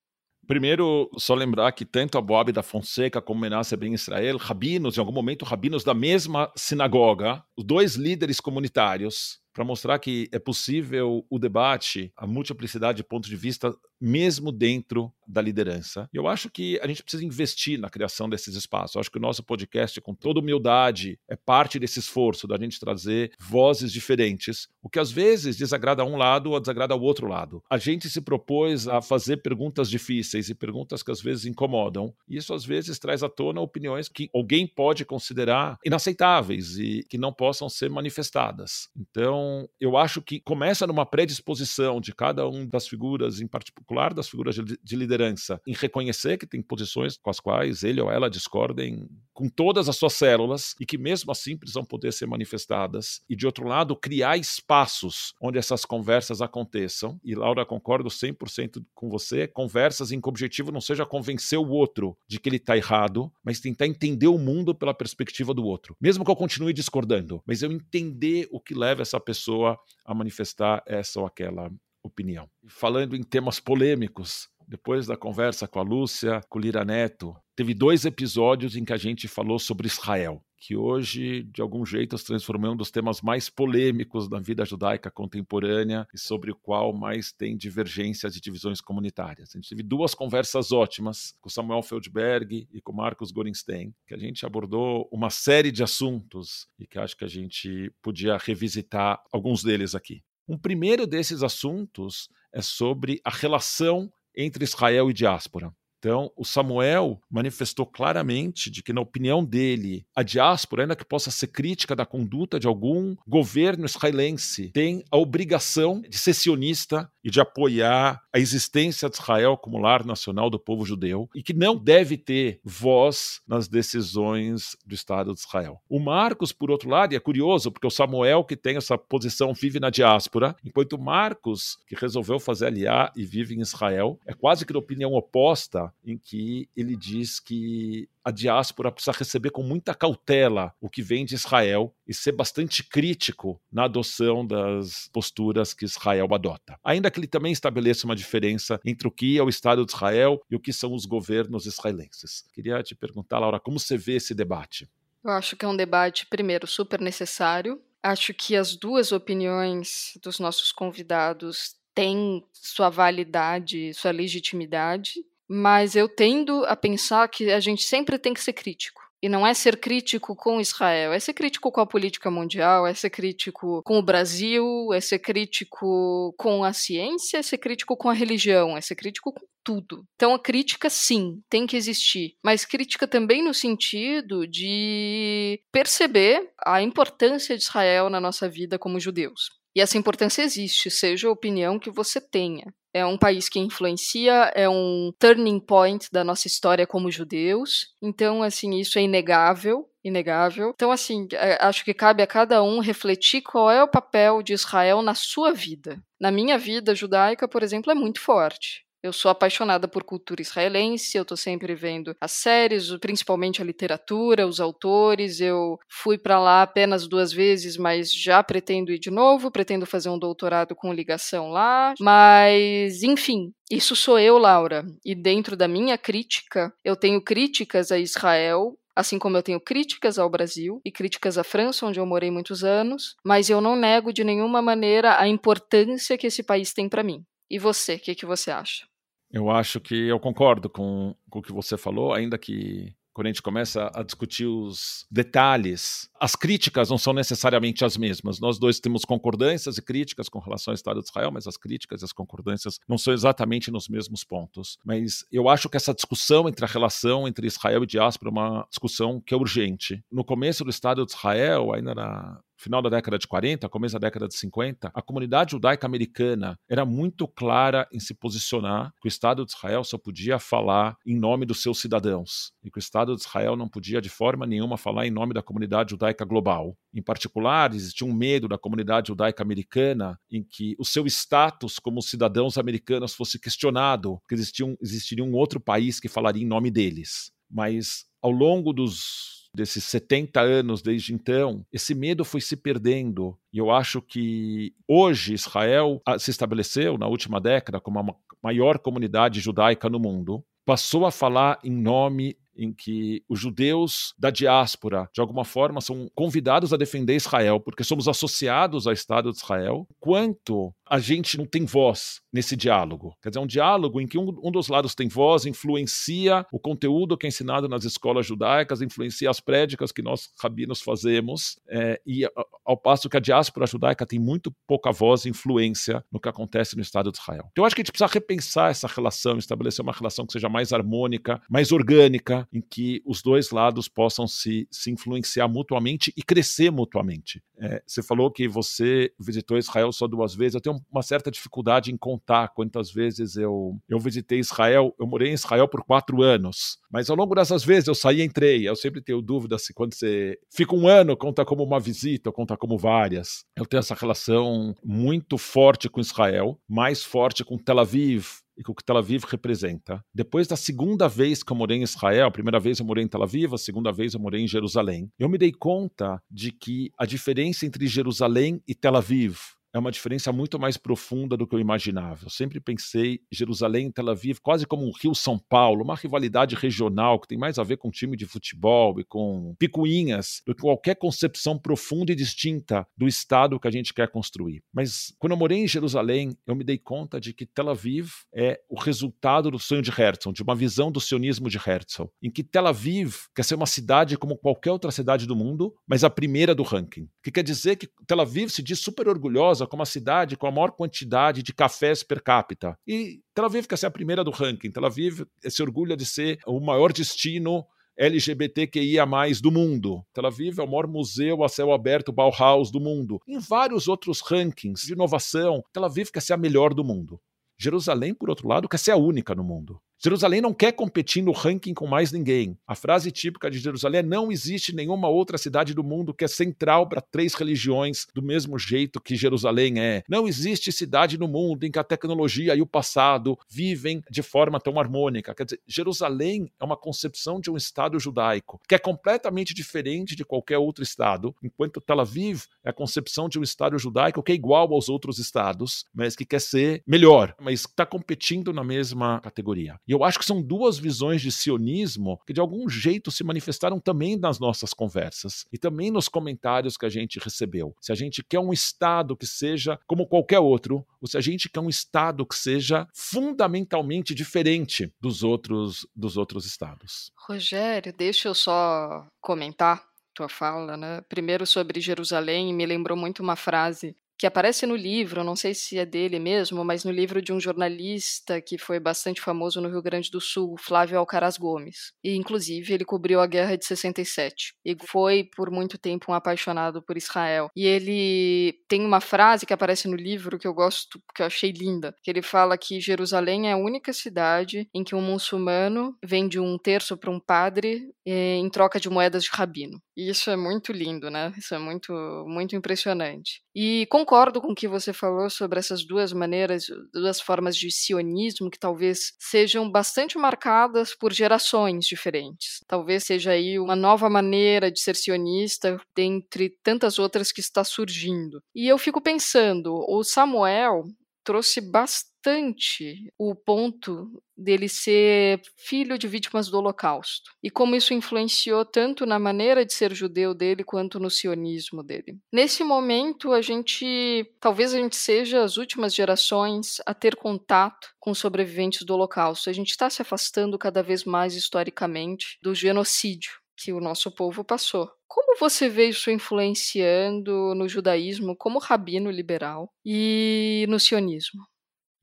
Primeiro, 0.48 1.10
só 1.18 1.34
lembrar 1.34 1.72
que 1.72 1.86
tanto 1.86 2.18
a 2.18 2.22
Boab 2.22 2.52
da 2.52 2.64
Fonseca 2.64 3.22
como 3.22 3.40
Menasse 3.40 3.78
Ben 3.78 3.94
Israel, 3.94 4.38
rabinos, 4.38 4.98
em 4.98 5.00
algum 5.00 5.14
momento, 5.14 5.46
rabinos 5.46 5.84
da 5.84 5.94
mesma 5.94 6.52
sinagoga, 6.56 7.44
os 7.56 7.64
dois 7.64 7.96
líderes 7.96 8.40
comunitários, 8.40 9.40
para 9.54 9.64
mostrar 9.64 10.00
que 10.00 10.28
é 10.32 10.40
possível 10.40 11.26
o 11.30 11.40
debate, 11.40 12.12
a 12.18 12.26
multiplicidade 12.26 12.98
de 12.98 13.04
pontos 13.04 13.30
de 13.30 13.36
vista, 13.36 13.74
mesmo 14.02 14.52
dentro 14.52 15.14
da 15.28 15.42
liderança. 15.42 16.10
Eu 16.12 16.28
acho 16.28 16.50
que 16.50 16.80
a 16.82 16.88
gente 16.88 17.04
precisa 17.04 17.24
investir 17.24 17.80
na 17.80 17.90
criação 17.90 18.30
desses 18.30 18.56
espaços. 18.56 18.96
Eu 18.96 19.00
acho 19.00 19.12
que 19.12 19.18
o 19.18 19.22
nosso 19.22 19.44
podcast, 19.44 20.02
com 20.02 20.14
toda 20.14 20.40
humildade, 20.40 21.18
é 21.30 21.36
parte 21.36 21.80
desse 21.80 22.00
esforço 22.00 22.48
da 22.48 22.58
gente 22.58 22.80
trazer 22.80 23.32
vozes 23.40 23.94
diferentes, 23.94 24.68
o 24.82 24.90
que 24.90 25.00
às 25.00 25.12
vezes 25.12 25.56
desagrada 25.56 26.04
um 26.04 26.18
lado 26.18 26.52
ou 26.52 26.60
desagrada 26.60 26.94
ao 26.94 27.02
outro 27.02 27.28
lado. 27.28 27.64
A 27.70 27.78
gente 27.78 28.10
se 28.10 28.20
propôs 28.20 28.88
a 28.88 29.02
fazer 29.02 29.38
perguntas 29.38 29.90
difíceis 29.90 30.50
e 30.50 30.56
perguntas 30.56 31.02
que 31.02 31.12
às 31.12 31.22
vezes 31.22 31.46
incomodam, 31.46 32.14
e 32.28 32.38
isso 32.38 32.54
às 32.54 32.66
vezes 32.66 33.00
traz 33.00 33.24
à 33.24 33.30
tona 33.30 33.62
opiniões 33.62 34.10
que 34.10 34.30
alguém 34.34 34.68
pode 34.68 35.06
considerar 35.06 35.78
inaceitáveis 35.86 36.78
e 36.78 37.06
que 37.08 37.18
não 37.18 37.32
possam 37.32 37.70
ser 37.70 37.90
manifestadas. 37.90 38.90
Então, 38.98 39.70
eu 39.80 39.96
acho 39.96 40.22
que 40.22 40.40
começa 40.42 40.86
numa 40.86 41.06
predisposição 41.06 42.02
de 42.02 42.14
cada 42.14 42.48
um 42.48 42.68
das 42.68 42.88
figuras, 42.88 43.40
em 43.40 43.48
particular 43.48 43.91
das 44.14 44.30
figuras 44.30 44.56
de 44.56 44.96
liderança 44.96 45.62
em 45.68 45.74
reconhecer 45.74 46.38
que 46.38 46.48
tem 46.48 46.62
posições 46.62 47.18
com 47.18 47.30
as 47.30 47.40
quais 47.40 47.84
ele 47.84 48.02
ou 48.02 48.10
ela 48.10 48.30
discordem 48.30 49.08
com 49.34 49.50
todas 49.50 49.90
as 49.90 49.96
suas 49.96 50.14
células 50.14 50.76
e 50.80 50.86
que 50.86 50.98
mesmo 50.98 51.32
assim 51.32 51.58
precisam 51.58 51.84
poder 51.84 52.14
ser 52.14 52.28
manifestadas. 52.28 53.22
E 53.30 53.36
de 53.36 53.46
outro 53.46 53.68
lado, 53.68 53.96
criar 53.96 54.38
espaços 54.38 55.34
onde 55.42 55.58
essas 55.58 55.86
conversas 55.86 56.42
aconteçam. 56.42 57.20
E 57.24 57.36
Laura, 57.36 57.66
concordo 57.66 58.10
100% 58.10 58.84
com 58.94 59.10
você, 59.10 59.48
conversas 59.48 60.12
em 60.12 60.22
que 60.22 60.28
o 60.28 60.30
objetivo 60.30 60.72
não 60.72 60.82
seja 60.82 61.06
convencer 61.06 61.60
o 61.60 61.70
outro 61.70 62.18
de 62.28 62.40
que 62.40 62.50
ele 62.50 62.58
está 62.58 62.78
errado, 62.78 63.32
mas 63.44 63.60
tentar 63.60 63.88
entender 63.88 64.28
o 64.28 64.38
mundo 64.38 64.76
pela 64.76 64.94
perspectiva 64.94 65.54
do 65.54 65.66
outro. 65.66 65.96
Mesmo 66.00 66.24
que 66.24 66.32
eu 66.32 66.36
continue 66.36 66.74
discordando, 66.74 67.42
mas 67.46 67.62
eu 67.62 67.72
entender 67.72 68.48
o 68.52 68.60
que 68.60 68.74
leva 68.74 69.02
essa 69.02 69.20
pessoa 69.20 69.78
a 70.06 70.14
manifestar 70.14 70.84
essa 70.86 71.20
ou 71.20 71.26
aquela 71.26 71.72
opinião. 72.04 72.50
Falando 72.68 73.16
em 73.16 73.24
temas 73.24 73.60
polêmicos, 73.60 74.50
depois 74.68 75.06
da 75.06 75.18
conversa 75.18 75.68
com 75.68 75.80
a 75.80 75.84
Lúcia, 75.84 76.42
com 76.48 76.58
o 76.58 76.62
Lira 76.62 76.86
Neto, 76.86 77.36
teve 77.56 77.74
dois 77.74 78.06
episódios 78.06 78.76
em 78.76 78.86
que 78.86 78.94
a 78.94 78.98
gente 78.98 79.28
falou 79.28 79.60
sobre 79.60 79.88
Israel, 79.88 80.42
que 80.58 80.78
hoje, 80.78 81.44
de 81.44 81.62
algum 81.62 81.86
jeito, 81.86 82.18
se 82.18 82.26
transformou 82.26 82.70
em 82.70 82.74
um 82.74 82.78
dos 82.78 82.90
temas 82.90 83.22
mais 83.22 83.50
polêmicos 83.50 84.30
da 84.30 84.40
vida 84.40 84.64
judaica 84.64 85.12
contemporânea 85.12 86.08
e 86.14 86.18
sobre 86.18 86.52
o 86.52 86.56
qual 86.56 86.94
mais 86.94 87.34
tem 87.34 87.58
divergências 87.58 88.36
e 88.38 88.40
divisões 88.40 88.80
comunitárias. 88.80 89.50
A 89.54 89.58
gente 89.58 89.70
teve 89.70 89.84
duas 89.84 90.16
conversas 90.16 90.72
ótimas 90.72 91.34
com 91.42 91.50
Samuel 91.50 91.82
Feldberg 91.82 92.68
e 92.72 92.82
com 92.82 92.94
Marcos 92.94 93.32
Gorenstein, 93.32 93.94
que 94.08 94.14
a 94.14 94.18
gente 94.18 94.46
abordou 94.46 95.10
uma 95.12 95.30
série 95.30 95.72
de 95.72 95.84
assuntos 95.84 96.68
e 96.80 96.88
que 96.88 96.98
acho 96.98 97.18
que 97.18 97.26
a 97.26 97.30
gente 97.30 97.92
podia 98.02 98.38
revisitar 98.38 99.22
alguns 99.34 99.64
deles 99.64 99.96
aqui. 99.96 100.24
Um 100.48 100.58
primeiro 100.58 101.08
desses 101.08 101.44
assuntos 101.44 102.28
é 102.54 102.62
sobre 102.62 103.22
a 103.24 103.30
relação 103.30 104.12
entre 104.36 104.64
Israel 104.64 105.10
e 105.10 105.14
diáspora. 105.14 105.74
Então, 106.02 106.32
o 106.36 106.44
Samuel 106.44 107.22
manifestou 107.30 107.86
claramente 107.86 108.72
de 108.72 108.82
que, 108.82 108.92
na 108.92 109.02
opinião 109.02 109.46
dele, 109.46 110.04
a 110.16 110.24
diáspora, 110.24 110.82
ainda 110.82 110.96
que 110.96 111.06
possa 111.06 111.30
ser 111.30 111.46
crítica 111.46 111.96
da 111.96 112.08
conduta 112.08 112.60
de 112.60 112.66
algum 112.66 113.16
governo 113.28 113.86
israelense, 113.86 114.72
tem 114.72 115.04
a 115.12 115.18
obrigação 115.18 116.02
de 116.02 116.18
ser 116.18 116.34
sionista 116.34 117.08
e 117.24 117.30
de 117.30 117.40
apoiar 117.40 118.20
a 118.34 118.40
existência 118.40 119.08
de 119.08 119.16
Israel 119.16 119.56
como 119.56 119.78
lar 119.78 120.04
nacional 120.04 120.50
do 120.50 120.60
povo 120.60 120.84
judeu 120.88 121.30
e 121.36 121.44
que 121.44 121.54
não 121.54 121.78
deve 121.78 122.18
ter 122.18 122.60
voz 122.64 123.40
nas 123.48 123.68
decisões 123.68 124.76
do 124.84 124.96
Estado 124.96 125.36
de 125.36 125.40
Israel. 125.40 125.80
O 125.88 126.00
Marcos, 126.00 126.52
por 126.52 126.72
outro 126.72 126.90
lado, 126.90 127.14
e 127.14 127.16
é 127.16 127.20
curioso, 127.20 127.72
porque 127.72 127.86
o 127.86 127.92
Samuel, 127.92 128.44
que 128.44 128.58
tem 128.58 128.78
essa 128.78 128.98
posição, 128.98 129.54
vive 129.54 129.80
na 129.80 129.92
diáspora, 129.92 130.56
enquanto 130.66 130.94
o 130.94 131.02
Marcos, 131.02 131.78
que 131.86 131.94
resolveu 131.94 132.40
fazer 132.40 132.66
aliar 132.66 133.12
e 133.16 133.24
vive 133.24 133.54
em 133.54 133.62
Israel, 133.62 134.20
é 134.26 134.34
quase 134.34 134.66
que 134.66 134.74
da 134.74 134.80
opinião 134.80 135.14
oposta 135.14 135.91
em 136.04 136.18
que 136.18 136.70
ele 136.76 136.96
diz 136.96 137.40
que 137.40 138.10
a 138.24 138.32
diáspora 138.32 138.92
precisa 138.92 139.18
receber 139.18 139.50
com 139.50 139.64
muita 139.64 139.94
cautela 139.94 140.74
o 140.80 140.90
que 140.90 141.02
vem 141.02 141.26
de 141.26 141.36
Israel 141.36 141.94
e 142.08 142.14
ser 142.14 142.32
bastante 142.32 142.84
crítico 142.84 143.60
na 143.72 143.86
adoção 143.86 144.46
das 144.46 145.10
posturas 145.12 145.74
que 145.74 145.86
Israel 145.86 146.34
adota. 146.34 146.80
Ainda 146.84 147.10
que 147.10 147.20
ele 147.20 147.28
também 147.28 147.52
estabeleça 147.52 148.06
uma 148.06 148.16
diferença 148.16 148.80
entre 148.86 149.08
o 149.08 149.12
que 149.12 149.38
é 149.38 149.44
o 149.44 149.50
Estado 149.50 149.86
de 149.86 149.92
Israel 149.92 150.42
e 150.50 150.56
o 150.56 150.60
que 150.60 150.72
são 150.72 150.94
os 150.94 151.06
governos 151.06 151.66
israelenses. 151.66 152.44
Queria 152.54 152.82
te 152.84 152.96
perguntar, 152.96 153.40
Laura, 153.40 153.60
como 153.60 153.80
você 153.80 153.98
vê 153.98 154.16
esse 154.16 154.34
debate? 154.34 154.88
Eu 155.24 155.32
acho 155.32 155.56
que 155.56 155.66
é 155.66 155.68
um 155.68 155.76
debate, 155.76 156.26
primeiro, 156.26 156.66
super 156.66 157.00
necessário. 157.00 157.82
Acho 158.02 158.34
que 158.34 158.56
as 158.56 158.76
duas 158.76 159.12
opiniões 159.12 160.18
dos 160.24 160.40
nossos 160.40 160.72
convidados 160.72 161.76
têm 161.94 162.44
sua 162.52 162.90
validade, 162.90 163.94
sua 163.94 164.12
legitimidade 164.12 165.24
mas 165.54 165.98
eu 165.98 166.08
tendo 166.08 166.64
a 166.66 166.78
pensar 166.78 167.28
que 167.28 167.52
a 167.52 167.60
gente 167.60 167.84
sempre 167.84 168.18
tem 168.18 168.34
que 168.34 168.42
ser 168.42 168.54
crítico. 168.54 169.02
E 169.22 169.28
não 169.28 169.46
é 169.46 169.54
ser 169.54 169.78
crítico 169.78 170.34
com 170.34 170.62
Israel, 170.62 171.12
é 171.12 171.20
ser 171.20 171.34
crítico 171.34 171.70
com 171.72 171.82
a 171.82 171.86
política 171.86 172.32
mundial, 172.32 172.88
é 172.88 172.94
ser 172.94 173.10
crítico 173.10 173.84
com 173.84 174.00
o 174.00 174.02
Brasil, 174.02 174.92
é 174.94 175.02
ser 175.02 175.20
crítico 175.20 176.34
com 176.38 176.64
a 176.64 176.72
ciência, 176.74 177.38
é 177.38 177.44
ser 177.44 177.58
crítico 177.58 177.96
com 177.98 178.10
a 178.10 178.14
religião, 178.14 178.76
é 178.76 178.82
ser 178.82 178.96
crítico 178.96 179.32
com 179.32 179.46
tudo. 179.64 180.06
Então 180.16 180.34
a 180.34 180.40
crítica 180.40 180.90
sim, 180.90 181.42
tem 181.50 181.68
que 181.68 181.76
existir, 181.78 182.34
mas 182.44 182.66
crítica 182.66 183.06
também 183.06 183.44
no 183.44 183.54
sentido 183.54 184.48
de 184.48 185.62
perceber 185.72 186.50
a 186.66 186.82
importância 186.82 187.56
de 187.56 187.64
Israel 187.64 188.10
na 188.10 188.22
nossa 188.22 188.50
vida 188.50 188.80
como 188.80 189.00
judeus. 189.00 189.50
E 189.76 189.82
essa 189.82 189.98
importância 189.98 190.42
existe, 190.42 190.90
seja 190.90 191.28
a 191.28 191.32
opinião 191.32 191.78
que 191.78 191.92
você 191.92 192.20
tenha. 192.20 192.74
É 192.94 193.06
um 193.06 193.18
país 193.18 193.48
que 193.48 193.60
influencia, 193.60 194.52
é 194.54 194.68
um 194.68 195.12
turning 195.18 195.60
point 195.60 196.08
da 196.12 196.24
nossa 196.24 196.48
história 196.48 196.86
como 196.86 197.12
judeus. 197.12 197.94
Então, 198.02 198.44
assim, 198.44 198.80
isso 198.80 199.00
é 199.00 199.04
inegável, 199.04 199.90
inegável. 200.04 200.72
Então, 200.76 200.92
assim, 200.92 201.28
é, 201.34 201.58
acho 201.66 201.86
que 201.86 201.94
cabe 201.94 202.22
a 202.22 202.28
cada 202.28 202.62
um 202.62 202.80
refletir 202.80 203.42
qual 203.42 203.72
é 203.72 203.82
o 203.84 203.88
papel 203.88 204.42
de 204.42 204.54
Israel 204.54 205.02
na 205.02 205.16
sua 205.16 205.54
vida. 205.54 206.02
Na 206.20 206.32
minha 206.32 206.58
vida 206.58 206.94
judaica, 206.94 207.48
por 207.48 207.64
exemplo, 207.64 207.92
é 207.92 207.96
muito 207.96 208.20
forte. 208.20 208.86
Eu 209.04 209.12
sou 209.12 209.32
apaixonada 209.32 209.88
por 209.88 210.04
cultura 210.04 210.42
israelense, 210.42 211.18
eu 211.18 211.24
estou 211.24 211.36
sempre 211.36 211.74
vendo 211.74 212.16
as 212.22 212.34
séries, 212.34 212.96
principalmente 212.98 213.60
a 213.62 213.66
literatura, 213.66 214.48
os 214.48 214.60
autores. 214.60 215.42
Eu 215.42 215.80
fui 215.90 216.20
para 216.20 216.40
lá 216.40 216.62
apenas 216.62 217.08
duas 217.08 217.34
vezes, 217.34 217.78
mas 217.78 218.14
já 218.14 218.44
pretendo 218.44 218.92
ir 218.92 219.00
de 219.00 219.10
novo, 219.10 219.50
pretendo 219.50 219.88
fazer 219.88 220.10
um 220.10 220.20
doutorado 220.20 220.76
com 220.76 220.94
ligação 220.94 221.50
lá. 221.50 221.96
Mas, 222.00 223.02
enfim, 223.02 223.52
isso 223.72 223.96
sou 223.96 224.20
eu, 224.20 224.38
Laura. 224.38 224.86
E 225.04 225.16
dentro 225.16 225.58
da 225.58 225.68
minha 225.68 225.98
crítica, 225.98 226.72
eu 226.86 226.96
tenho 226.96 227.20
críticas 227.22 227.92
a 227.92 227.98
Israel, 227.98 228.78
assim 228.96 229.18
como 229.18 229.36
eu 229.36 229.42
tenho 229.42 229.60
críticas 229.60 230.20
ao 230.20 230.30
Brasil 230.30 230.80
e 230.86 230.92
críticas 230.92 231.40
à 231.40 231.44
França, 231.44 231.88
onde 231.88 232.00
eu 232.00 232.06
morei 232.06 232.30
muitos 232.30 232.64
anos, 232.64 233.16
mas 233.26 233.50
eu 233.50 233.62
não 233.62 233.76
nego 233.76 234.14
de 234.14 234.24
nenhuma 234.24 234.62
maneira 234.62 235.20
a 235.20 235.28
importância 235.28 236.18
que 236.20 236.28
esse 236.28 236.44
país 236.44 236.72
tem 236.72 236.88
para 236.88 237.02
mim. 237.02 237.24
E 237.50 237.58
você, 237.58 237.96
o 237.96 238.00
que, 238.00 238.16
que 238.16 238.26
você 238.26 238.52
acha? 238.52 238.91
Eu 239.34 239.50
acho 239.50 239.80
que 239.80 239.96
eu 239.96 240.20
concordo 240.20 240.70
com, 240.70 241.16
com 241.30 241.40
o 241.40 241.42
que 241.42 241.54
você 241.54 241.78
falou, 241.78 242.14
ainda 242.14 242.38
que 242.38 242.94
quando 243.14 243.28
a 243.28 243.30
gente 243.30 243.42
começa 243.42 243.92
a 243.94 244.04
discutir 244.04 244.46
os 244.46 245.06
detalhes, 245.12 246.10
as 246.20 246.36
críticas 246.36 246.90
não 246.90 246.98
são 246.98 247.14
necessariamente 247.14 247.84
as 247.84 247.98
mesmas. 247.98 248.40
Nós 248.40 248.58
dois 248.58 248.80
temos 248.80 249.04
concordâncias 249.04 249.78
e 249.78 249.82
críticas 249.82 250.30
com 250.30 250.40
relação 250.40 250.72
ao 250.72 250.76
Estado 250.76 251.02
de 251.02 251.10
Israel, 251.10 251.32
mas 251.32 251.46
as 251.46 251.58
críticas 251.58 252.02
e 252.02 252.06
as 252.06 252.14
concordâncias 252.14 252.80
não 252.88 252.98
são 252.98 253.14
exatamente 253.14 253.70
nos 253.70 253.90
mesmos 253.90 254.24
pontos. 254.24 254.78
Mas 254.86 255.26
eu 255.32 255.50
acho 255.50 255.70
que 255.70 255.78
essa 255.78 255.94
discussão 255.94 256.48
entre 256.48 256.64
a 256.64 256.68
relação 256.68 257.28
entre 257.28 257.48
Israel 257.48 257.84
e 257.84 257.88
diáspora 257.88 258.30
é 258.30 258.32
uma 258.32 258.68
discussão 258.70 259.20
que 259.20 259.34
é 259.34 259.38
urgente. 259.38 260.02
No 260.12 260.24
começo 260.24 260.64
do 260.64 260.70
Estado 260.70 261.06
de 261.06 261.12
Israel, 261.12 261.74
ainda 261.74 261.94
na 261.94 262.40
final 262.62 262.82
da 262.82 262.90
década 262.90 263.18
de 263.18 263.28
40, 263.28 263.68
começo 263.70 263.94
da 263.94 264.08
década 264.08 264.28
de 264.28 264.36
50, 264.36 264.92
a 264.94 265.02
comunidade 265.02 265.52
judaica 265.52 265.88
americana 265.88 266.58
era 266.70 266.86
muito 266.86 267.28
clara 267.28 267.88
em 267.92 268.00
se 268.00 268.14
posicionar 268.14 268.94
que 269.02 269.08
o 269.08 269.10
Estado 269.10 269.44
de 269.46 269.52
Israel 269.52 269.84
só 269.84 269.98
podia 269.98 270.38
falar 270.38 270.96
em 271.06 271.18
nome 271.18 271.46
dos 271.46 271.62
seus 271.62 271.80
cidadãos 271.80 272.54
e 272.64 272.70
que 272.70 272.78
o 272.78 272.80
Estado 272.80 273.16
de 273.16 273.22
Israel 273.22 273.56
não 273.56 273.68
podia 273.68 274.00
de 274.00 274.10
forma 274.10 274.46
nenhuma 274.46 274.78
falar 274.78 275.08
em 275.08 275.12
nome 275.12 275.34
da 275.34 275.42
comunidade 275.42 275.92
judaica 275.92 276.24
global. 276.24 276.78
Em 276.94 277.02
particular, 277.02 277.74
existia 277.74 278.06
um 278.06 278.14
medo 278.14 278.48
da 278.48 278.58
comunidade 278.58 279.08
judaica 279.08 279.42
americana 279.42 280.20
em 280.30 280.44
que 280.44 280.76
o 280.78 280.86
seu 280.86 281.08
status 281.08 281.80
como 281.80 282.02
cidadãos 282.02 282.58
americanos 282.58 283.16
fosse 283.16 283.40
questionado, 283.40 284.22
que 284.28 284.36
existia 284.36 284.66
um, 284.66 284.76
existiria 284.82 285.24
um 285.24 285.34
outro 285.34 285.60
país 285.60 286.00
que 286.00 286.08
falaria 286.08 286.44
em 286.44 286.48
nome 286.48 286.70
deles. 286.70 287.32
Mas 287.50 288.06
ao 288.22 288.32
longo 288.32 288.72
dos 288.72 289.41
desses 289.54 289.84
70 289.86 290.40
anos 290.40 290.82
desde 290.82 291.14
então, 291.14 291.66
esse 291.72 291.94
medo 291.94 292.24
foi 292.24 292.42
se 292.42 292.56
perdendo. 292.56 293.38
E 293.52 293.58
eu 293.58 293.72
acho 293.72 294.02
que 294.02 294.74
hoje 294.88 295.34
Israel 295.34 296.02
ah, 296.06 296.18
se 296.18 296.32
estabeleceu, 296.32 296.98
na 296.98 297.08
última 297.08 297.40
década, 297.40 297.80
como 297.80 298.00
a 298.00 298.16
maior 298.42 298.80
comunidade 298.80 299.40
judaica 299.40 299.90
no 299.90 300.00
mundo, 300.00 300.44
passou 300.66 301.06
a 301.06 301.12
falar 301.12 301.60
em 301.64 301.72
nome 301.72 302.38
em 302.56 302.72
que 302.74 303.24
os 303.30 303.40
judeus 303.40 304.14
da 304.18 304.30
diáspora, 304.30 305.10
de 305.14 305.22
alguma 305.22 305.46
forma, 305.46 305.82
são 305.82 306.10
convidados 306.14 306.74
a 306.74 306.78
defender 306.78 307.16
Israel, 307.16 307.60
porque 307.60 307.84
somos 307.84 308.08
associados 308.08 308.86
ao 308.86 308.94
Estado 308.94 309.32
de 309.32 309.38
Israel, 309.38 309.88
quanto 310.00 310.74
a 310.92 311.00
gente 311.00 311.38
não 311.38 311.46
tem 311.46 311.64
voz 311.64 312.20
nesse 312.34 312.54
diálogo. 312.54 313.16
Quer 313.24 313.30
dizer, 313.30 313.40
é 313.40 313.42
um 313.42 313.48
diálogo 313.48 314.02
em 314.02 314.06
que 314.06 314.18
um, 314.18 314.28
um, 314.44 314.52
dos 314.52 314.68
lados 314.68 314.94
tem 314.94 315.08
voz, 315.08 315.46
influencia 315.46 316.46
o 316.52 316.60
conteúdo 316.60 317.18
que 317.18 317.26
é 317.26 317.30
ensinado 317.30 317.70
nas 317.70 317.86
escolas 317.86 318.26
judaicas, 318.26 318.82
influencia 318.82 319.30
as 319.30 319.40
prédicas 319.40 319.94
que 319.94 320.02
nós 320.02 320.30
rabinos 320.38 320.82
fazemos, 320.82 321.58
é, 321.70 322.02
e 322.06 322.30
ao 322.66 322.76
passo 322.76 323.08
que 323.08 323.16
a 323.16 323.22
diáspora 323.22 323.66
judaica 323.66 324.06
tem 324.06 324.20
muito 324.20 324.54
pouca 324.68 324.92
voz 324.92 325.24
e 325.24 325.30
influência 325.30 326.04
no 326.12 326.20
que 326.20 326.28
acontece 326.28 326.76
no 326.76 326.82
Estado 326.82 327.10
de 327.10 327.20
Israel. 327.20 327.48
Então, 327.54 327.64
eu 327.64 327.66
acho 327.66 327.74
que 327.76 327.82
a 327.82 327.84
gente 327.84 327.94
precisa 327.94 328.14
repensar 328.14 328.70
essa 328.70 328.88
relação, 328.88 329.38
estabelecer 329.38 329.82
uma 329.82 329.94
relação 329.94 330.26
que 330.26 330.34
seja 330.34 330.50
mais 330.50 330.74
harmônica, 330.74 331.42
mais 331.50 331.72
orgânica, 331.72 332.46
em 332.52 332.60
que 332.60 333.02
os 333.06 333.22
dois 333.22 333.52
lados 333.52 333.88
possam 333.88 334.28
se, 334.28 334.68
se 334.70 334.92
influenciar 334.92 335.48
mutuamente 335.48 336.12
e 336.18 336.22
crescer 336.22 336.70
mutuamente. 336.70 337.42
É, 337.58 337.82
você 337.88 338.04
falou 338.04 338.30
que 338.30 338.46
você 338.46 339.14
visitou 339.18 339.58
Israel 339.58 339.94
só 339.94 340.06
duas 340.06 340.36
vezes, 340.36 340.56
eu 340.56 340.62
tenho 340.62 340.81
uma 340.90 341.02
certa 341.02 341.30
dificuldade 341.30 341.92
em 341.92 341.98
contar 341.98 342.50
quantas 342.50 342.92
vezes 342.92 343.36
eu, 343.36 343.78
eu 343.88 344.00
visitei 344.00 344.40
Israel. 344.40 344.94
Eu 345.00 345.08
morei 345.08 345.30
em 345.30 345.34
Israel 345.34 345.68
por 345.68 345.84
quatro 345.84 346.22
anos, 346.22 346.78
mas 346.92 347.10
ao 347.10 347.16
longo 347.16 347.36
dessas 347.36 347.64
vezes 347.64 347.88
eu 347.88 347.96
saí 347.96 348.20
e 348.20 348.24
entrei. 348.24 348.68
Eu 348.68 348.76
sempre 348.76 349.02
tenho 349.02 349.22
dúvida 349.22 349.58
se 349.58 349.74
quando 349.74 349.94
você 349.94 350.38
fica 350.54 350.76
um 350.76 350.88
ano, 350.88 351.18
conta 351.18 351.46
como 351.46 351.64
uma 351.64 351.80
visita 351.80 352.30
ou 352.30 352.34
conta 352.34 352.56
como 352.58 352.78
várias. 352.78 353.44
Eu 353.56 353.66
tenho 353.66 353.80
essa 353.80 353.96
relação 353.96 354.76
muito 354.84 355.38
forte 355.38 355.90
com 355.90 356.00
Israel, 356.00 356.60
mais 356.68 357.04
forte 357.04 357.44
com 357.44 357.58
Tel 357.58 357.80
Aviv, 357.80 358.42
e 358.58 358.64
com 358.64 358.72
o 358.72 358.76
que 358.76 358.84
Tel 358.84 358.98
Aviv 358.98 359.24
representa. 359.28 360.04
Depois 360.14 360.48
da 360.48 360.56
segunda 360.56 361.08
vez 361.08 361.42
que 361.42 361.52
eu 361.52 361.58
morei 361.58 361.78
em 361.78 361.84
Israel, 361.84 362.28
a 362.28 362.32
primeira 362.32 362.60
vez 362.60 362.80
eu 362.80 362.86
morei 362.86 363.04
em 363.04 363.08
Tel 363.08 363.24
Aviv, 363.24 363.54
a 363.54 363.58
segunda 363.58 363.92
vez 363.92 364.14
eu 364.14 364.20
morei 364.20 364.42
em 364.42 364.48
Jerusalém, 364.48 365.12
eu 365.18 365.28
me 365.28 365.38
dei 365.38 365.52
conta 365.52 366.22
de 366.30 366.52
que 366.52 366.92
a 366.98 367.06
diferença 367.06 367.66
entre 367.66 367.88
Jerusalém 367.88 368.62
e 368.68 368.76
Tel 368.76 368.96
Aviv 368.96 369.38
é 369.74 369.80
uma 369.80 369.92
diferença 369.92 370.32
muito 370.32 370.60
mais 370.60 370.78
profunda 370.78 371.38
do 371.38 371.48
que 371.48 371.56
eu 371.56 371.60
imaginava. 371.60 372.26
Eu 372.26 372.30
sempre 372.30 372.60
pensei 372.60 373.22
Jerusalém 373.32 373.88
e 373.88 373.92
Tel 373.92 374.10
Aviv 374.10 374.40
quase 374.42 374.66
como 374.66 374.86
um 374.86 374.92
Rio-São 374.92 375.38
Paulo, 375.38 375.84
uma 375.84 375.96
rivalidade 375.96 376.56
regional 376.56 377.20
que 377.20 377.28
tem 377.28 377.38
mais 377.38 377.58
a 377.58 377.64
ver 377.64 377.78
com 377.78 377.90
time 377.90 378.18
de 378.18 378.26
futebol 378.26 379.00
e 379.00 379.04
com 379.04 379.56
picuinhas 379.58 380.42
do 380.46 380.54
que 380.54 380.62
qualquer 380.62 380.96
concepção 380.96 381.58
profunda 381.58 382.12
e 382.12 382.16
distinta 382.16 382.86
do 382.98 383.08
Estado 383.08 383.60
que 383.60 383.68
a 383.68 383.72
gente 383.72 383.94
quer 383.94 384.10
construir. 384.10 384.62
Mas 384.74 385.14
quando 385.18 385.32
eu 385.32 385.38
morei 385.38 385.60
em 385.60 385.68
Jerusalém, 385.68 386.36
eu 386.46 386.56
me 386.56 386.64
dei 386.64 386.78
conta 386.78 387.20
de 387.20 387.34
que 387.34 387.46
Tel 387.46 387.70
Aviv 387.70 388.10
é 388.34 388.60
o 388.70 388.80
resultado 388.80 389.50
do 389.50 389.60
sonho 389.60 389.82
de 389.82 389.92
Herzl, 389.92 390.32
de 390.32 390.44
uma 390.44 390.56
visão 390.56 390.92
do 390.92 391.00
sionismo 391.00 391.50
de 391.50 391.58
Herzl, 391.58 392.06
em 392.22 392.30
que 392.30 392.44
Tel 392.44 392.68
Aviv 392.68 393.16
quer 393.34 393.44
ser 393.44 393.56
uma 393.56 393.66
cidade 393.66 394.18
como 394.18 394.38
qualquer 394.38 394.72
outra 394.72 394.92
cidade 394.92 395.26
do 395.26 395.36
mundo, 395.36 395.74
mas 395.88 396.04
a 396.04 396.10
primeira 396.10 396.54
do 396.54 396.64
ranking. 396.64 397.08
Que 397.24 397.32
quer 397.32 397.44
dizer 397.44 397.78
que 397.78 397.90
Tel 398.06 398.22
Aviv 398.22 398.50
se 398.50 398.62
diz 398.62 398.80
super 398.80 399.08
orgulhosa 399.08 399.61
como 399.68 399.84
a 399.84 399.86
cidade 399.86 400.38
com 400.38 400.48
a 400.48 400.52
maior 400.52 400.72
quantidade 400.72 401.44
de 401.44 401.54
cafés 401.54 402.04
per 402.04 402.22
capita. 402.22 402.78
E 402.88 403.20
Tel 403.34 403.46
Aviv 403.46 403.68
quer 403.68 403.78
ser 403.78 403.88
a 403.88 403.92
primeira 403.92 404.24
do 404.24 404.32
ranking. 404.32 404.72
Tel 404.72 404.86
Aviv 404.86 405.26
se 405.48 405.62
orgulha 405.62 405.96
de 405.96 406.06
ser 406.06 406.40
o 406.46 406.60
maior 406.60 406.92
destino 406.92 407.66
LGBTQIA+, 407.98 409.06
do 409.42 409.52
mundo. 409.52 410.04
Tel 410.14 410.26
Aviv 410.26 410.60
é 410.60 410.64
o 410.64 410.68
maior 410.68 410.88
museu 410.88 411.44
a 411.44 411.50
céu 411.50 411.72
aberto 411.72 412.12
Bauhaus 412.12 412.72
do 412.72 412.80
mundo. 412.80 413.20
Em 413.28 413.40
vários 413.40 413.88
outros 413.88 414.22
rankings 414.22 414.86
de 414.86 414.94
inovação, 414.94 415.64
Tel 415.72 415.86
Aviv 415.86 416.10
quer 416.12 416.22
ser 416.22 416.34
a 416.34 416.38
melhor 416.38 416.74
do 416.74 416.84
mundo. 416.84 417.20
Jerusalém, 417.58 418.14
por 418.14 418.30
outro 418.30 418.48
lado, 418.48 418.68
quer 418.68 418.80
ser 418.80 418.92
a 418.92 418.98
única 418.98 419.36
no 419.36 419.44
mundo. 419.44 419.80
Jerusalém 420.04 420.42
não 420.42 420.52
quer 420.52 420.72
competir 420.72 421.22
no 421.22 421.32
ranking 421.32 421.76
com 421.76 421.86
mais 421.86 422.12
ninguém. 422.12 422.58
A 422.66 422.74
frase 422.74 423.12
típica 423.12 423.52
de 423.52 423.60
Jerusalém 423.60 424.00
é: 424.00 424.04
não 424.04 424.32
existe 424.32 424.74
nenhuma 424.76 425.08
outra 425.08 425.38
cidade 425.38 425.76
do 425.76 425.84
mundo 425.84 426.12
que 426.12 426.26
é 426.26 426.28
central 426.28 426.90
para 426.90 427.02
três 427.02 427.36
religiões 427.36 428.08
do 428.12 428.24
mesmo 428.24 428.58
jeito 428.58 429.00
que 429.00 429.16
Jerusalém 429.16 429.80
é. 429.80 430.02
Não 430.10 430.28
existe 430.28 430.72
cidade 430.72 431.20
no 431.20 431.28
mundo 431.28 431.66
em 431.66 431.72
que 431.72 431.78
a 431.78 431.84
tecnologia 431.84 432.56
e 432.56 432.62
o 432.64 432.66
passado 432.66 433.38
vivem 433.48 434.02
de 434.10 434.24
forma 434.24 434.60
tão 434.60 434.80
harmônica. 434.80 435.36
Quer 435.36 435.44
dizer, 435.44 435.62
Jerusalém 435.68 436.52
é 436.60 436.66
uma 436.66 436.76
concepção 436.76 437.40
de 437.40 437.52
um 437.52 437.56
Estado 437.56 438.00
judaico 438.00 438.60
que 438.68 438.74
é 438.74 438.80
completamente 438.80 439.54
diferente 439.54 440.16
de 440.16 440.26
qualquer 440.26 440.58
outro 440.58 440.84
Estado, 440.84 441.36
enquanto 441.44 441.80
Tel 441.80 442.00
Aviv 442.00 442.46
é 442.64 442.72
a 442.72 442.74
concepção 442.74 443.30
de 443.30 443.38
um 443.38 443.44
Estado 443.44 443.78
judaico 443.78 444.24
que 444.24 444.32
é 444.32 444.36
igual 444.36 444.74
aos 444.74 444.90
outros 444.90 445.20
Estados, 445.20 445.86
mas 445.94 446.16
que 446.16 446.26
quer 446.26 446.42
ser 446.42 446.82
melhor, 446.88 447.36
mas 447.40 447.60
está 447.60 447.86
competindo 447.86 448.52
na 448.52 448.64
mesma 448.64 449.20
categoria. 449.20 449.80
E 449.92 449.94
eu 449.94 450.06
acho 450.06 450.18
que 450.18 450.24
são 450.24 450.42
duas 450.42 450.80
visões 450.80 451.22
de 451.22 451.30
sionismo 451.30 452.18
que 452.26 452.32
de 452.32 452.40
algum 452.40 452.70
jeito 452.70 453.12
se 453.12 453.26
manifestaram 453.26 453.78
também 453.78 454.16
nas 454.16 454.40
nossas 454.40 454.74
conversas 454.74 455.46
e 455.52 455.58
também 455.58 455.92
nos 455.92 456.08
comentários 456.08 456.78
que 456.78 456.86
a 456.86 456.90
gente 456.90 457.20
recebeu. 457.20 457.76
Se 457.82 457.92
a 457.92 457.96
gente 457.96 458.24
quer 458.24 458.40
um 458.40 458.54
Estado 458.54 459.18
que 459.18 459.28
seja 459.28 459.78
como 459.86 460.08
qualquer 460.08 460.40
outro, 460.40 460.88
ou 461.02 461.10
se 461.10 461.18
a 461.18 461.20
gente 461.20 461.50
quer 461.50 461.60
um 461.60 461.68
Estado 461.68 462.26
que 462.26 462.38
seja 462.38 462.88
fundamentalmente 462.94 464.16
diferente 464.16 464.90
dos 465.02 465.24
outros, 465.24 465.86
dos 465.94 466.16
outros 466.16 466.46
Estados. 466.46 467.12
Rogério, 467.28 467.92
deixa 467.92 468.30
eu 468.30 468.34
só 468.34 469.06
comentar 469.20 469.84
tua 470.14 470.30
fala, 470.30 470.78
né? 470.78 471.02
Primeiro 471.10 471.46
sobre 471.46 471.82
Jerusalém, 471.82 472.54
me 472.54 472.66
lembrou 472.66 472.98
muito 472.98 473.22
uma 473.22 473.36
frase 473.36 473.94
que 474.22 474.28
aparece 474.28 474.68
no 474.68 474.76
livro, 474.76 475.24
não 475.24 475.36
sei 475.36 475.56
se 475.56 475.80
é 475.80 475.84
dele 475.84 476.20
mesmo, 476.20 476.64
mas 476.64 476.86
no 476.86 476.92
livro 476.92 477.24
de 477.24 477.34
um 477.34 477.40
jornalista 477.40 478.40
que 478.40 478.56
foi 478.56 478.80
bastante 478.80 479.20
famoso 479.20 479.60
no 479.60 479.68
Rio 479.68 479.82
Grande 479.82 480.12
do 480.12 480.22
Sul, 480.22 480.56
Flávio 480.60 481.00
Alcaraz 481.00 481.40
Gomes. 481.40 481.92
E, 482.04 482.16
inclusive, 482.16 482.72
ele 482.72 482.86
cobriu 482.86 483.20
a 483.20 483.26
Guerra 483.26 483.58
de 483.58 483.66
67 483.66 484.54
e 484.64 484.78
foi 484.86 485.28
por 485.36 485.50
muito 485.50 485.76
tempo 485.76 486.12
um 486.12 486.14
apaixonado 486.14 486.84
por 486.84 486.98
Israel. 486.98 487.50
E 487.56 487.66
ele 487.66 488.54
tem 488.70 488.86
uma 488.86 489.02
frase 489.02 489.44
que 489.44 489.56
aparece 489.56 489.88
no 489.88 489.96
livro 489.96 490.38
que 490.38 490.48
eu 490.48 490.54
gosto, 490.54 491.02
que 491.16 491.24
eu 491.24 491.26
achei 491.26 491.52
linda, 491.52 491.96
que 492.04 492.12
ele 492.12 492.22
fala 492.22 492.56
que 492.60 492.80
Jerusalém 492.80 493.50
é 493.50 493.54
a 493.54 493.58
única 493.58 493.92
cidade 493.92 494.70
em 494.72 494.84
que 494.84 494.94
um 494.94 495.02
muçulmano 495.02 495.98
vende 496.06 496.40
um 496.40 496.60
terço 496.60 496.96
para 496.96 497.10
um 497.10 497.20
padre 497.20 497.90
eh, 498.06 498.36
em 498.36 498.50
troca 498.52 498.80
de 498.80 498.88
moedas 498.88 499.24
de 499.24 499.32
rabino. 499.32 499.82
E 499.98 500.10
isso 500.10 500.30
é 500.30 500.36
muito 500.36 500.72
lindo, 500.72 501.10
né? 501.10 501.34
Isso 501.38 501.54
é 501.54 501.60
muito, 501.60 501.92
muito 502.28 502.56
impressionante. 502.56 503.42
E 503.54 503.86
concordo 504.12 504.42
com 504.42 504.52
o 504.52 504.56
que 504.56 504.68
você 504.68 504.92
falou 504.92 505.30
sobre 505.30 505.58
essas 505.58 505.86
duas 505.86 506.12
maneiras, 506.12 506.66
duas 506.94 507.22
formas 507.22 507.56
de 507.56 507.72
sionismo 507.72 508.52
que 508.52 508.60
talvez 508.60 509.14
sejam 509.18 509.72
bastante 509.72 510.18
marcadas 510.18 510.94
por 510.94 511.14
gerações 511.14 511.86
diferentes. 511.86 512.62
Talvez 512.68 513.06
seja 513.06 513.32
aí 513.32 513.58
uma 513.58 513.74
nova 513.74 514.10
maneira 514.10 514.70
de 514.70 514.82
ser 514.82 514.98
sionista 514.98 515.80
dentre 515.96 516.50
tantas 516.62 517.00
outras 517.00 517.32
que 517.32 517.40
está 517.40 517.64
surgindo. 517.64 518.44
E 518.54 518.68
eu 518.68 518.78
fico 518.78 519.00
pensando, 519.00 519.74
o 519.88 520.04
Samuel 520.04 520.84
trouxe 521.24 521.62
bastante 521.62 523.12
o 523.18 523.34
ponto 523.36 524.22
dele 524.38 524.68
ser 524.68 525.42
filho 525.58 525.98
de 525.98 526.08
vítimas 526.08 526.50
do 526.50 526.58
Holocausto 526.58 527.32
e 527.44 527.50
como 527.50 527.76
isso 527.76 527.94
influenciou 527.94 528.66
tanto 528.66 529.06
na 529.06 529.20
maneira 529.20 529.66
de 529.66 529.74
ser 529.74 529.94
judeu 529.94 530.34
dele 530.34 530.64
quanto 530.64 531.00
no 531.00 531.10
sionismo 531.10 531.84
dele. 531.84 532.18
Nesse 532.32 532.64
momento, 532.64 533.32
a 533.32 533.42
gente, 533.42 534.26
talvez 534.40 534.74
a 534.74 534.78
gente 534.78 534.96
seja 534.96 535.44
as 535.44 535.58
últimas 535.58 535.94
gerações 535.94 536.78
a 536.86 536.94
ter 536.94 537.16
contato 537.16 537.90
com 538.00 538.14
sobreviventes 538.14 538.84
do 538.84 538.94
Holocausto. 538.94 539.50
A 539.50 539.54
gente 539.54 539.70
está 539.70 539.90
se 539.90 540.02
afastando 540.02 540.58
cada 540.58 540.82
vez 540.82 541.04
mais 541.04 541.36
historicamente 541.36 542.38
do 542.42 542.54
genocídio 542.56 543.41
que 543.58 543.74
o 543.74 543.80
nosso 543.82 544.12
povo 544.12 544.44
passou. 544.44 544.90
Como 545.08 545.38
você 545.40 545.70
vê 545.70 545.90
isso 545.90 546.10
influenciando 546.12 547.54
no 547.56 547.68
judaísmo 547.68 548.36
como 548.38 548.60
rabino 548.60 549.12
liberal 549.12 549.72
e 549.86 550.66
no 550.70 550.80
sionismo? 550.80 551.51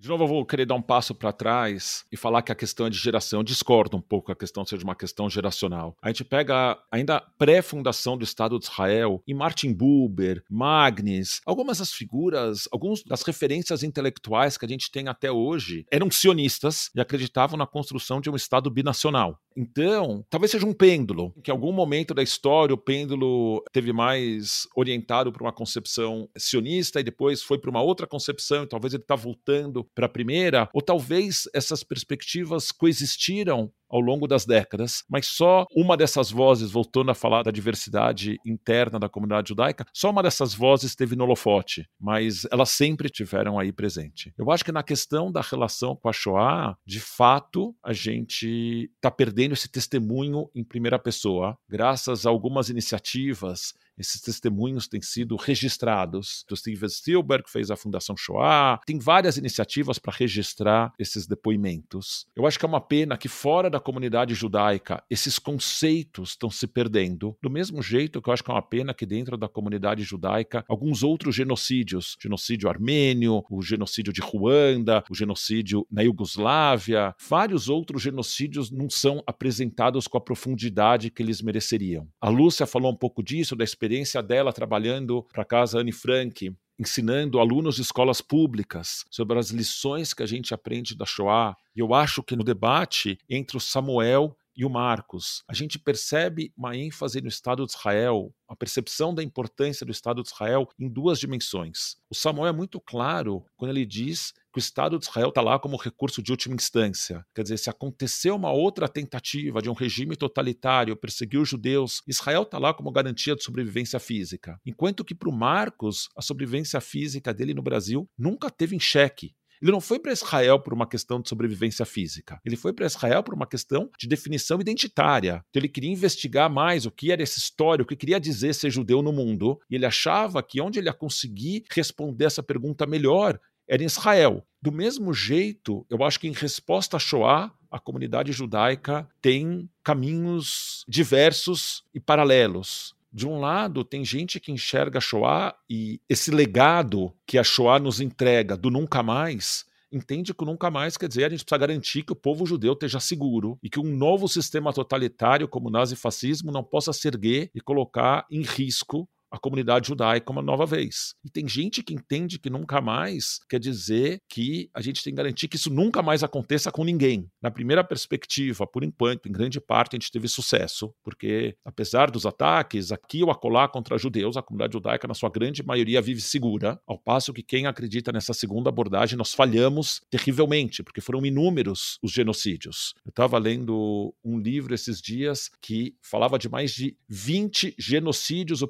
De 0.01 0.09
novo, 0.09 0.23
eu 0.23 0.29
vou 0.29 0.47
querer 0.47 0.65
dar 0.65 0.77
um 0.77 0.83
passo 0.83 1.13
para 1.13 1.33
trás 1.33 2.05
e 2.13 2.17
falar 2.17 2.43
que 2.43 2.53
a 2.53 2.55
questão 2.55 2.87
é 2.87 2.91
de 2.91 2.97
geração. 2.97 3.41
Eu 3.41 3.45
discordo 3.45 3.97
um 3.97 4.01
pouco 4.01 4.31
a 4.31 4.37
questão 4.37 4.65
seja 4.65 4.85
uma 4.85 4.95
questão 4.95 5.29
geracional. 5.29 5.97
A 6.01 6.07
gente 6.07 6.25
pega 6.25 6.79
ainda 6.89 7.21
pré-fundação 7.37 8.17
do 8.17 8.23
Estado 8.23 8.61
de 8.61 8.67
Israel, 8.67 9.21
e 9.27 9.35
Martin 9.35 9.73
Buber, 9.73 10.45
Magnes, 10.49 11.41
algumas 11.45 11.79
das 11.79 11.91
figuras, 11.91 12.69
algumas 12.71 13.03
das 13.03 13.23
referências 13.23 13.83
intelectuais 13.83 14.57
que 14.57 14.65
a 14.65 14.69
gente 14.69 14.89
tem 14.89 15.09
até 15.09 15.33
hoje 15.33 15.85
eram 15.91 16.09
sionistas 16.13 16.91
e 16.95 17.01
acreditavam 17.01 17.59
na 17.59 17.67
construção 17.67 18.21
de 18.21 18.31
um 18.31 18.37
Estado 18.37 18.71
binacional. 18.71 19.37
Então, 19.57 20.25
talvez 20.31 20.53
seja 20.53 20.65
um 20.65 20.73
pêndulo, 20.73 21.35
que 21.43 21.51
em 21.51 21.55
algum 21.55 21.73
momento 21.73 22.15
da 22.15 22.23
história 22.23 22.73
o 22.73 22.79
pêndulo 22.79 23.65
teve 23.73 23.93
mais 23.93 24.69
orientado 24.77 25.33
para 25.33 25.43
uma 25.43 25.53
concepção 25.53 26.29
sionista 26.39 27.01
e 27.01 27.03
depois 27.03 27.43
foi 27.43 27.59
para 27.59 27.69
uma 27.71 27.83
outra 27.83 28.07
concepção, 28.07 28.63
e 28.63 28.69
talvez 28.69 28.95
ele 28.95 29.03
está 29.03 29.17
voltando 29.17 29.88
para 29.95 30.07
a 30.07 30.09
primeira, 30.09 30.69
ou 30.73 30.83
talvez 30.83 31.49
essas 31.55 31.83
perspectivas 31.83 32.71
coexistiram 32.71 33.71
ao 33.89 34.01
longo 34.01 34.27
das 34.27 34.45
décadas, 34.45 35.03
mas 35.09 35.27
só 35.27 35.65
uma 35.75 35.97
dessas 35.97 36.31
vozes, 36.31 36.71
voltando 36.71 37.11
a 37.11 37.15
falar 37.15 37.43
da 37.43 37.51
diversidade 37.51 38.39
interna 38.45 38.99
da 38.99 39.09
comunidade 39.09 39.49
judaica, 39.49 39.87
só 39.95 40.11
uma 40.11 40.23
dessas 40.23 40.55
vozes 40.55 40.95
teve 40.95 41.17
no 41.17 41.25
holofote, 41.25 41.89
mas 41.99 42.47
elas 42.53 42.71
sempre 42.71 43.09
tiveram 43.09 43.59
aí 43.59 43.73
presente. 43.73 44.33
Eu 44.37 44.51
acho 44.51 44.65
que 44.65 44.73
na 44.73 44.83
questão 44.83 45.33
da 45.33 45.41
relação 45.41 45.97
com 45.97 46.09
a 46.09 46.13
Shoah, 46.13 46.77
de 46.87 47.01
fato, 47.01 47.75
a 47.83 47.93
gente 47.93 48.91
está 48.97 49.11
perdendo 49.11 49.53
esse 49.53 49.69
testemunho 49.71 50.51
em 50.55 50.63
primeira 50.63 50.99
pessoa, 50.99 51.57
graças 51.69 52.27
a 52.27 52.31
algumas 52.31 52.69
iniciativas 52.69 53.73
esses 53.99 54.21
testemunhos 54.21 54.87
têm 54.87 55.01
sido 55.01 55.37
registrados. 55.37 56.45
O 56.51 56.57
Steven 56.57 56.89
Spielberg 56.89 57.51
fez 57.51 57.71
a 57.71 57.77
Fundação 57.77 58.17
Shoah, 58.17 58.81
tem 58.87 58.99
várias 58.99 59.37
iniciativas 59.37 59.99
para 59.99 60.15
registrar 60.15 60.93
esses 60.99 61.27
depoimentos. 61.27 62.27
Eu 62.35 62.47
acho 62.47 62.59
que 62.59 62.65
é 62.65 62.69
uma 62.69 62.81
pena 62.81 63.17
que 63.17 63.29
fora 63.29 63.69
da 63.69 63.81
comunidade 63.81 64.35
judaica 64.35 65.03
esses 65.11 65.39
conceitos 65.39 66.31
estão 66.31 66.51
se 66.51 66.67
perdendo, 66.67 67.37
do 67.43 67.51
mesmo 67.51 67.83
jeito 67.83 68.23
que 68.23 68.29
eu 68.29 68.33
acho 68.33 68.45
que 68.45 68.51
é 68.51 68.55
uma 68.55 68.63
pena 68.63 68.95
que 68.95 69.07
dentro 69.07 69.37
da 69.37 69.49
comunidade 69.49 70.03
judaica 70.03 70.65
alguns 70.69 71.03
outros 71.03 71.35
genocídios, 71.35 72.17
genocídio 72.21 72.69
armênio, 72.69 73.45
o 73.51 73.63
genocídio 73.63 74.13
de 74.13 74.21
Ruanda, 74.21 75.03
o 75.11 75.15
genocídio 75.15 75.87
na 75.91 76.03
Iugoslávia, 76.03 77.15
vários 77.29 77.69
outros 77.69 78.03
genocídios 78.03 78.71
não 78.71 78.89
são 78.89 79.23
apresentados 79.27 80.07
com 80.07 80.19
a 80.19 80.21
profundidade 80.21 81.11
que 81.11 81.23
eles 81.23 81.43
mereceriam. 81.43 82.09
A 82.21 82.29
Lúcia 82.29 82.67
falou 82.67 82.93
um 82.93 82.97
pouco 82.97 83.23
disso, 83.23 83.57
da 83.57 83.65
experiência 83.65 83.88
experiência 83.89 84.23
dela 84.23 84.53
trabalhando 84.53 85.23
para 85.33 85.47
casa 85.47 85.79
Anne 85.79 85.93
Frank, 85.93 86.55
ensinando 86.79 87.41
alunos 87.41 87.77
de 87.77 87.81
escolas 87.81 88.21
públicas 88.21 89.07
sobre 89.11 89.39
as 89.39 89.49
lições 89.49 90.13
que 90.13 90.23
a 90.23 90.27
gente 90.27 90.53
aprende 90.53 90.95
da 90.95 91.07
Shoah. 91.07 91.57
E 91.75 91.81
eu 91.81 91.95
acho 91.95 92.23
que 92.23 92.37
no 92.37 92.45
debate 92.45 93.19
entre 93.31 93.57
o 93.57 93.61
Samuel 93.61 94.37
e 94.59 94.65
o 94.65 94.69
Marcos, 94.69 95.45
a 95.47 95.55
gente 95.55 95.79
percebe 95.79 96.53
uma 96.57 96.77
ênfase 96.77 97.21
no 97.21 97.29
Estado 97.29 97.65
de 97.65 97.71
Israel, 97.71 98.35
a 98.49 98.57
percepção 98.57 99.15
da 99.15 99.23
importância 99.23 99.87
do 99.87 99.93
Estado 99.93 100.21
de 100.21 100.31
Israel 100.31 100.69
em 100.77 100.89
duas 100.89 101.21
dimensões. 101.21 101.95
O 102.11 102.15
Samuel 102.15 102.49
é 102.49 102.53
muito 102.53 102.81
claro 102.81 103.45
quando 103.57 103.71
ele 103.71 103.87
diz 103.87 104.33
que 104.53 104.59
o 104.59 104.61
Estado 104.61 104.99
de 104.99 105.05
Israel 105.05 105.29
está 105.29 105.41
lá 105.41 105.61
como 105.61 105.77
recurso 105.77 106.21
de 106.21 106.33
última 106.33 106.57
instância. 106.57 107.25
Quer 107.33 107.43
dizer, 107.43 107.59
se 107.59 107.71
aconteceu 107.71 108.35
uma 108.35 108.51
outra 108.51 108.89
tentativa 108.89 109.63
de 109.63 109.71
um 109.71 109.75
regime 109.75 110.17
totalitário 110.17 110.97
perseguir 110.97 111.39
os 111.39 111.49
judeus, 111.49 112.03
Israel 112.05 112.43
está 112.43 112.59
lá 112.59 112.75
como 112.75 112.91
garantia 112.91 113.37
de 113.37 113.45
sobrevivência 113.45 114.01
física. 114.01 114.61
Enquanto 114.67 115.05
que 115.05 115.15
para 115.15 115.29
o 115.29 115.33
Marcos, 115.33 116.09
a 116.17 116.23
sobrevivência 116.23 116.81
física 116.81 117.33
dele 117.33 117.55
no 117.55 117.63
Brasil 117.63 118.09
nunca 118.19 118.51
teve 118.51 118.75
em 118.75 118.81
xeque. 118.81 119.37
Ele 119.61 119.73
não 119.73 119.81
foi 119.81 119.99
para 119.99 120.13
Israel 120.13 120.61
por 120.61 120.73
uma 120.73 120.87
questão 120.87 121.21
de 121.21 121.29
sobrevivência 121.29 121.85
física. 121.85 122.41
Ele 122.45 122.57
foi 122.57 122.73
para 122.73 122.87
Israel 122.87 123.23
por 123.23 123.35
uma 123.35 123.47
questão 123.47 123.91
de 123.99 124.07
definição 124.07 124.61
identitária. 124.61 125.45
Então 125.49 125.61
ele 125.61 125.69
queria 125.69 125.91
investigar 125.91 126.51
mais 126.51 126.87
o 126.87 126.91
que 126.91 127.13
era 127.13 127.23
essa 127.23 127.39
história, 127.39 127.83
o 127.83 127.87
que 127.87 127.97
queria 127.97 128.21
dizer 128.21 128.55
ser 128.55 128.71
judeu 128.71 129.03
no 129.03 129.13
mundo. 129.13 129.61
E 129.71 129.75
ele 129.75 129.87
achava 129.87 130.43
que 130.43 130.61
onde 130.61 130.79
ele 130.79 130.89
ia 130.89 130.95
conseguir 130.95 131.65
responder 131.71 132.25
essa 132.25 132.43
pergunta 132.43 132.87
melhor 132.87 133.39
era 133.69 133.83
em 133.83 133.87
Israel. 133.87 134.45
Do 134.61 134.73
mesmo 134.73 135.13
jeito, 135.13 135.87
eu 135.91 136.03
acho 136.03 136.19
que 136.19 136.27
em 136.27 136.33
resposta 136.33 136.97
a 136.97 137.01
Shoah, 137.01 137.53
a 137.71 137.79
comunidade 137.79 138.33
judaica 138.33 139.07
tem 139.21 139.69
caminhos 139.85 140.85
diversos 140.89 141.85
e 141.95 142.01
paralelos. 142.01 142.97
De 143.13 143.27
um 143.27 143.41
lado, 143.41 143.85
tem 143.85 144.05
gente 144.05 144.39
que 144.39 144.53
enxerga 144.53 144.99
a 144.99 145.01
Shoah 145.01 145.55
e 145.69 146.01
esse 146.09 146.31
legado 146.31 147.13
que 147.27 147.39
a 147.39 147.45
Shoah 147.45 147.79
nos 147.79 148.01
entrega 148.01 148.57
do 148.57 148.71
nunca 148.71 149.03
mais, 149.03 149.65
entende 149.91 150.35
que 150.35 150.43
o 150.43 150.47
nunca 150.47 150.71
mais 150.71 150.97
quer 150.97 151.09
dizer 151.09 151.25
a 151.25 151.29
gente 151.31 151.45
precisa 151.45 151.59
garantir 151.59 152.03
que 152.03 152.13
o 152.13 152.17
povo 152.17 152.45
judeu 152.45 152.75
esteja 152.75 153.01
seguro 153.01 153.59
e 153.63 153.71
que 153.71 153.81
um 153.81 153.97
novo 153.97 154.29
sistema 154.29 154.73
totalitário 154.73 155.49
como 155.49 155.69
o 155.69 155.73
nazifascismo 155.73 156.53
não 156.53 156.63
possa 156.63 156.93
se 156.93 157.09
erguer 157.09 157.51
e 157.55 157.61
colocar 157.61 158.27
em 158.31 158.43
risco 158.43 159.09
a 159.31 159.39
comunidade 159.39 159.89
judaica 159.89 160.31
uma 160.31 160.43
nova 160.43 160.67
vez. 160.67 161.15
E 161.25 161.31
tem 161.31 161.49
gente 161.49 161.83
que 161.83 161.95
entende 161.95 162.39
que 162.39 162.51
nunca 162.51 162.81
mais 162.81 163.41
quer 163.49 163.61
dizer 163.61 164.21
que 164.29 164.71
a 164.75 164.81
gente 164.81 165.03
tem 165.03 165.13
que 165.13 165.17
garantir 165.17 165.49
que 165.49 165.57
isso 165.57 165.73
nunca 165.73 166.03
mais 166.03 166.23
aconteça 166.23 166.71
com 166.71 166.85
ninguém. 166.85 167.31
Na 167.43 167.51
primeira 167.51 167.85
perspectiva, 167.85 168.67
por 168.67 168.83
enquanto, 168.83 169.29
em 169.29 169.33
grande 169.33 169.61
parte, 169.61 169.95
a 169.95 169.99
gente 169.99 170.11
teve 170.11 170.29
sucesso, 170.29 170.93
porque 171.03 171.57
apesar 171.65 172.11
dos 172.11 172.27
ataques 172.27 172.93
aqui 172.93 173.23
ou 173.23 173.31
acolá 173.31 173.69
contra 173.69 173.99
judeus, 173.99 174.37
a 174.37 174.43
comunidade 174.43 174.73
judaica, 174.73 175.09
na 175.09 175.15
sua 175.15 175.31
grande 175.31 175.63
maioria, 175.63 176.01
vive 176.01 176.21
segura, 176.21 176.81
ao 176.87 176.99
passo 176.99 177.33
que 177.33 177.43
quem 177.43 177.67
acredita 177.67 178.13
nessa 178.13 178.33
segunda 178.33 178.69
abordagem, 178.69 179.17
nós 179.17 179.35
falhamos 179.35 180.01
terrivelmente, 180.11 180.83
porque 180.83 181.01
foram 181.01 181.25
inúmeros 181.25 181.99
os 182.03 182.13
genocídios. 182.13 182.95
Eu 183.05 183.11
estava 183.11 183.39
lendo 183.39 184.15
um 184.25 184.39
livro 184.39 184.75
esses 184.75 185.01
dias 185.01 185.51
que 185.61 185.95
falava 186.03 186.39
de 186.39 186.49
mais 186.49 186.73
de 186.73 186.97
20 187.09 187.75
genocídios 187.79 188.63
ou 188.63 188.69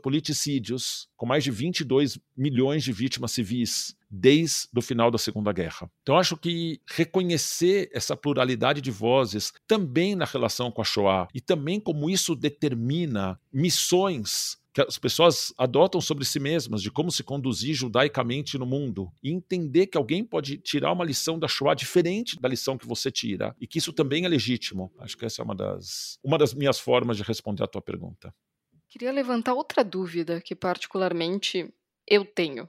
politicismos 0.48 1.08
com 1.16 1.26
mais 1.26 1.44
de 1.44 1.50
22 1.50 2.18
milhões 2.36 2.82
de 2.82 2.92
vítimas 2.92 3.32
civis. 3.32 3.96
desde 4.10 4.68
o 4.74 4.80
final 4.80 5.10
da 5.10 5.18
Segunda 5.18 5.52
Guerra. 5.52 5.90
Então, 6.00 6.16
acho 6.16 6.34
que 6.34 6.80
reconhecer 6.88 7.90
essa 7.92 8.16
pluralidade 8.16 8.80
de 8.80 8.90
vozes 8.90 9.52
também 9.66 10.14
na 10.14 10.24
relação 10.24 10.70
com 10.70 10.80
a 10.80 10.84
Shoah 10.84 11.28
e 11.34 11.42
também 11.42 11.78
como 11.78 12.08
isso 12.08 12.34
determina 12.34 13.38
missões 13.52 14.56
que 14.72 14.80
as 14.80 14.96
pessoas 14.96 15.52
adotam 15.58 16.00
sobre 16.00 16.24
si 16.24 16.40
mesmas 16.40 16.80
de 16.80 16.90
como 16.90 17.10
se 17.10 17.22
conduzir 17.22 17.74
judaicamente 17.74 18.56
no 18.56 18.64
mundo 18.64 19.12
e 19.22 19.30
entender 19.30 19.88
que 19.88 19.98
alguém 19.98 20.24
pode 20.24 20.56
tirar 20.56 20.92
uma 20.92 21.04
lição 21.04 21.38
da 21.38 21.48
Shoah 21.48 21.74
diferente 21.74 22.40
da 22.40 22.48
lição 22.48 22.78
que 22.78 22.86
você 22.86 23.10
tira 23.10 23.54
e 23.60 23.66
que 23.66 23.76
isso 23.76 23.92
também 23.92 24.24
é 24.24 24.28
legítimo. 24.28 24.90
Acho 25.00 25.18
que 25.18 25.26
essa 25.26 25.42
é 25.42 25.44
uma 25.44 25.54
das, 25.54 26.18
uma 26.24 26.38
das 26.38 26.54
minhas 26.54 26.78
formas 26.78 27.18
de 27.18 27.22
responder 27.22 27.64
a 27.64 27.66
tua 27.66 27.82
pergunta. 27.82 28.32
Queria 28.88 29.12
levantar 29.12 29.52
outra 29.52 29.84
dúvida 29.84 30.40
que 30.40 30.54
particularmente 30.54 31.72
eu 32.06 32.24
tenho. 32.24 32.68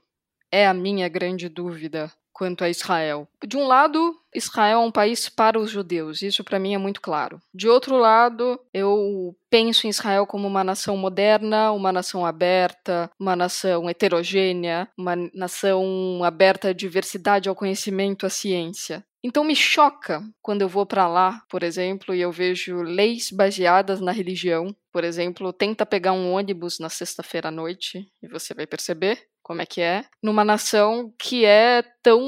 É 0.51 0.67
a 0.67 0.73
minha 0.73 1.07
grande 1.07 1.47
dúvida 1.47 2.11
quanto 2.39 2.63
a 2.63 2.69
Israel. 2.69 3.27
De 3.45 3.57
um 3.57 3.67
lado, 3.67 4.17
Israel 4.33 4.79
é 4.79 4.85
um 4.85 4.91
país 4.91 5.27
para 5.27 5.59
os 5.59 5.69
judeus, 5.69 6.21
isso 6.21 6.41
para 6.41 6.57
mim 6.57 6.73
é 6.73 6.77
muito 6.77 7.01
claro. 7.01 7.41
De 7.53 7.67
outro 7.67 7.97
lado, 7.97 8.57
eu 8.73 9.35
penso 9.49 9.85
em 9.85 9.89
Israel 9.89 10.25
como 10.25 10.47
uma 10.47 10.63
nação 10.63 10.95
moderna, 10.95 11.71
uma 11.73 11.91
nação 11.91 12.25
aberta, 12.25 13.11
uma 13.19 13.35
nação 13.35 13.89
heterogênea, 13.89 14.87
uma 14.97 15.17
nação 15.33 16.23
aberta 16.23 16.69
à 16.69 16.73
diversidade, 16.73 17.49
ao 17.49 17.55
conhecimento, 17.55 18.25
à 18.25 18.29
ciência. 18.29 19.05
Então 19.23 19.43
me 19.43 19.55
choca 19.55 20.23
quando 20.41 20.61
eu 20.61 20.69
vou 20.69 20.85
para 20.85 21.07
lá, 21.07 21.43
por 21.49 21.61
exemplo, 21.61 22.15
e 22.15 22.21
eu 22.21 22.31
vejo 22.31 22.81
leis 22.81 23.31
baseadas 23.31 23.99
na 23.99 24.11
religião. 24.11 24.73
Por 24.93 25.03
exemplo, 25.03 25.51
tenta 25.51 25.85
pegar 25.85 26.13
um 26.13 26.31
ônibus 26.31 26.79
na 26.79 26.89
sexta-feira 26.89 27.49
à 27.49 27.51
noite 27.51 28.07
e 28.23 28.27
você 28.29 28.53
vai 28.53 28.65
perceber 28.65 29.21
como 29.43 29.61
é 29.61 29.65
que 29.65 29.81
é, 29.81 30.05
numa 30.23 30.45
nação 30.45 31.13
que 31.19 31.43
é 31.43 31.83
tão 32.03 32.21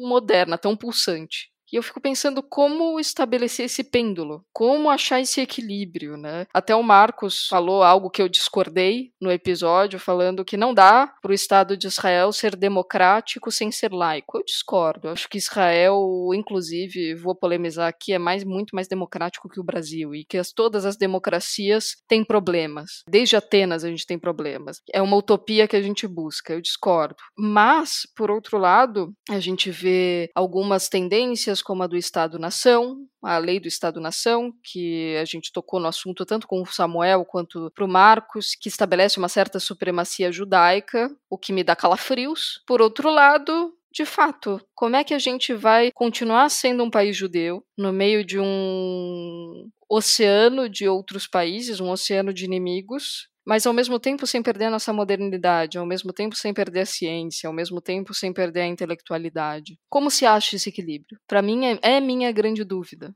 moderna, 0.00 0.58
tão 0.58 0.76
pulsante. 0.76 1.53
E 1.74 1.76
eu 1.76 1.82
fico 1.82 2.00
pensando 2.00 2.40
como 2.40 3.00
estabelecer 3.00 3.66
esse 3.66 3.82
pêndulo, 3.82 4.44
como 4.52 4.88
achar 4.88 5.20
esse 5.20 5.40
equilíbrio, 5.40 6.16
né? 6.16 6.46
Até 6.54 6.72
o 6.72 6.84
Marcos 6.84 7.48
falou 7.48 7.82
algo 7.82 8.10
que 8.10 8.22
eu 8.22 8.28
discordei 8.28 9.10
no 9.20 9.28
episódio, 9.28 9.98
falando 9.98 10.44
que 10.44 10.56
não 10.56 10.72
dá 10.72 11.12
para 11.20 11.32
o 11.32 11.34
Estado 11.34 11.76
de 11.76 11.88
Israel 11.88 12.30
ser 12.30 12.54
democrático 12.54 13.50
sem 13.50 13.72
ser 13.72 13.92
laico. 13.92 14.38
Eu 14.38 14.44
discordo. 14.44 15.08
Eu 15.08 15.12
acho 15.14 15.28
que 15.28 15.36
Israel, 15.36 15.98
inclusive, 16.32 17.16
vou 17.16 17.34
polemizar 17.34 17.88
aqui, 17.88 18.12
é 18.12 18.20
mais 18.20 18.44
muito 18.44 18.76
mais 18.76 18.86
democrático 18.86 19.48
que 19.48 19.58
o 19.58 19.64
Brasil 19.64 20.14
e 20.14 20.24
que 20.24 20.38
as, 20.38 20.52
todas 20.52 20.86
as 20.86 20.96
democracias 20.96 21.96
têm 22.06 22.24
problemas. 22.24 23.02
Desde 23.08 23.34
Atenas 23.34 23.82
a 23.82 23.88
gente 23.88 24.06
tem 24.06 24.16
problemas. 24.16 24.80
É 24.92 25.02
uma 25.02 25.16
utopia 25.16 25.66
que 25.66 25.74
a 25.74 25.82
gente 25.82 26.06
busca. 26.06 26.52
Eu 26.52 26.60
discordo. 26.60 27.16
Mas, 27.36 28.02
por 28.16 28.30
outro 28.30 28.58
lado, 28.58 29.12
a 29.28 29.40
gente 29.40 29.72
vê 29.72 30.30
algumas 30.36 30.88
tendências 30.88 31.63
como 31.64 31.82
a 31.82 31.86
do 31.86 31.96
Estado-nação, 31.96 33.06
a 33.22 33.38
lei 33.38 33.58
do 33.58 33.66
Estado-nação, 33.66 34.52
que 34.62 35.16
a 35.16 35.24
gente 35.24 35.52
tocou 35.52 35.80
no 35.80 35.88
assunto 35.88 36.24
tanto 36.24 36.46
com 36.46 36.62
o 36.62 36.66
Samuel 36.66 37.24
quanto 37.24 37.70
para 37.74 37.84
o 37.84 37.88
Marcos, 37.88 38.54
que 38.54 38.68
estabelece 38.68 39.18
uma 39.18 39.28
certa 39.28 39.58
supremacia 39.58 40.30
judaica, 40.30 41.10
o 41.28 41.36
que 41.36 41.52
me 41.52 41.64
dá 41.64 41.74
calafrios. 41.74 42.62
Por 42.66 42.80
outro 42.80 43.10
lado, 43.10 43.74
de 43.92 44.04
fato, 44.04 44.60
como 44.74 44.96
é 44.96 45.04
que 45.04 45.14
a 45.14 45.18
gente 45.18 45.54
vai 45.54 45.90
continuar 45.92 46.48
sendo 46.50 46.82
um 46.82 46.90
país 46.90 47.16
judeu 47.16 47.64
no 47.78 47.92
meio 47.92 48.24
de 48.24 48.38
um 48.40 49.70
oceano 49.88 50.68
de 50.68 50.88
outros 50.88 51.28
países, 51.28 51.78
um 51.80 51.90
oceano 51.90 52.34
de 52.34 52.44
inimigos, 52.44 53.28
mas 53.46 53.66
ao 53.66 53.72
mesmo 53.72 53.98
tempo 53.98 54.26
sem 54.26 54.42
perder 54.42 54.66
a 54.66 54.70
nossa 54.70 54.92
modernidade, 54.92 55.78
ao 55.78 55.86
mesmo 55.86 56.12
tempo 56.12 56.34
sem 56.34 56.54
perder 56.54 56.80
a 56.80 56.86
ciência, 56.86 57.46
ao 57.46 57.52
mesmo 57.52 57.80
tempo 57.80 58.14
sem 58.14 58.32
perder 58.32 58.62
a 58.62 58.66
intelectualidade. 58.66 59.78
Como 59.88 60.10
se 60.10 60.24
acha 60.24 60.56
esse 60.56 60.68
equilíbrio? 60.68 61.18
Para 61.26 61.42
mim 61.42 61.66
é, 61.66 61.78
é 61.82 62.00
minha 62.00 62.30
grande 62.32 62.64
dúvida. 62.64 63.14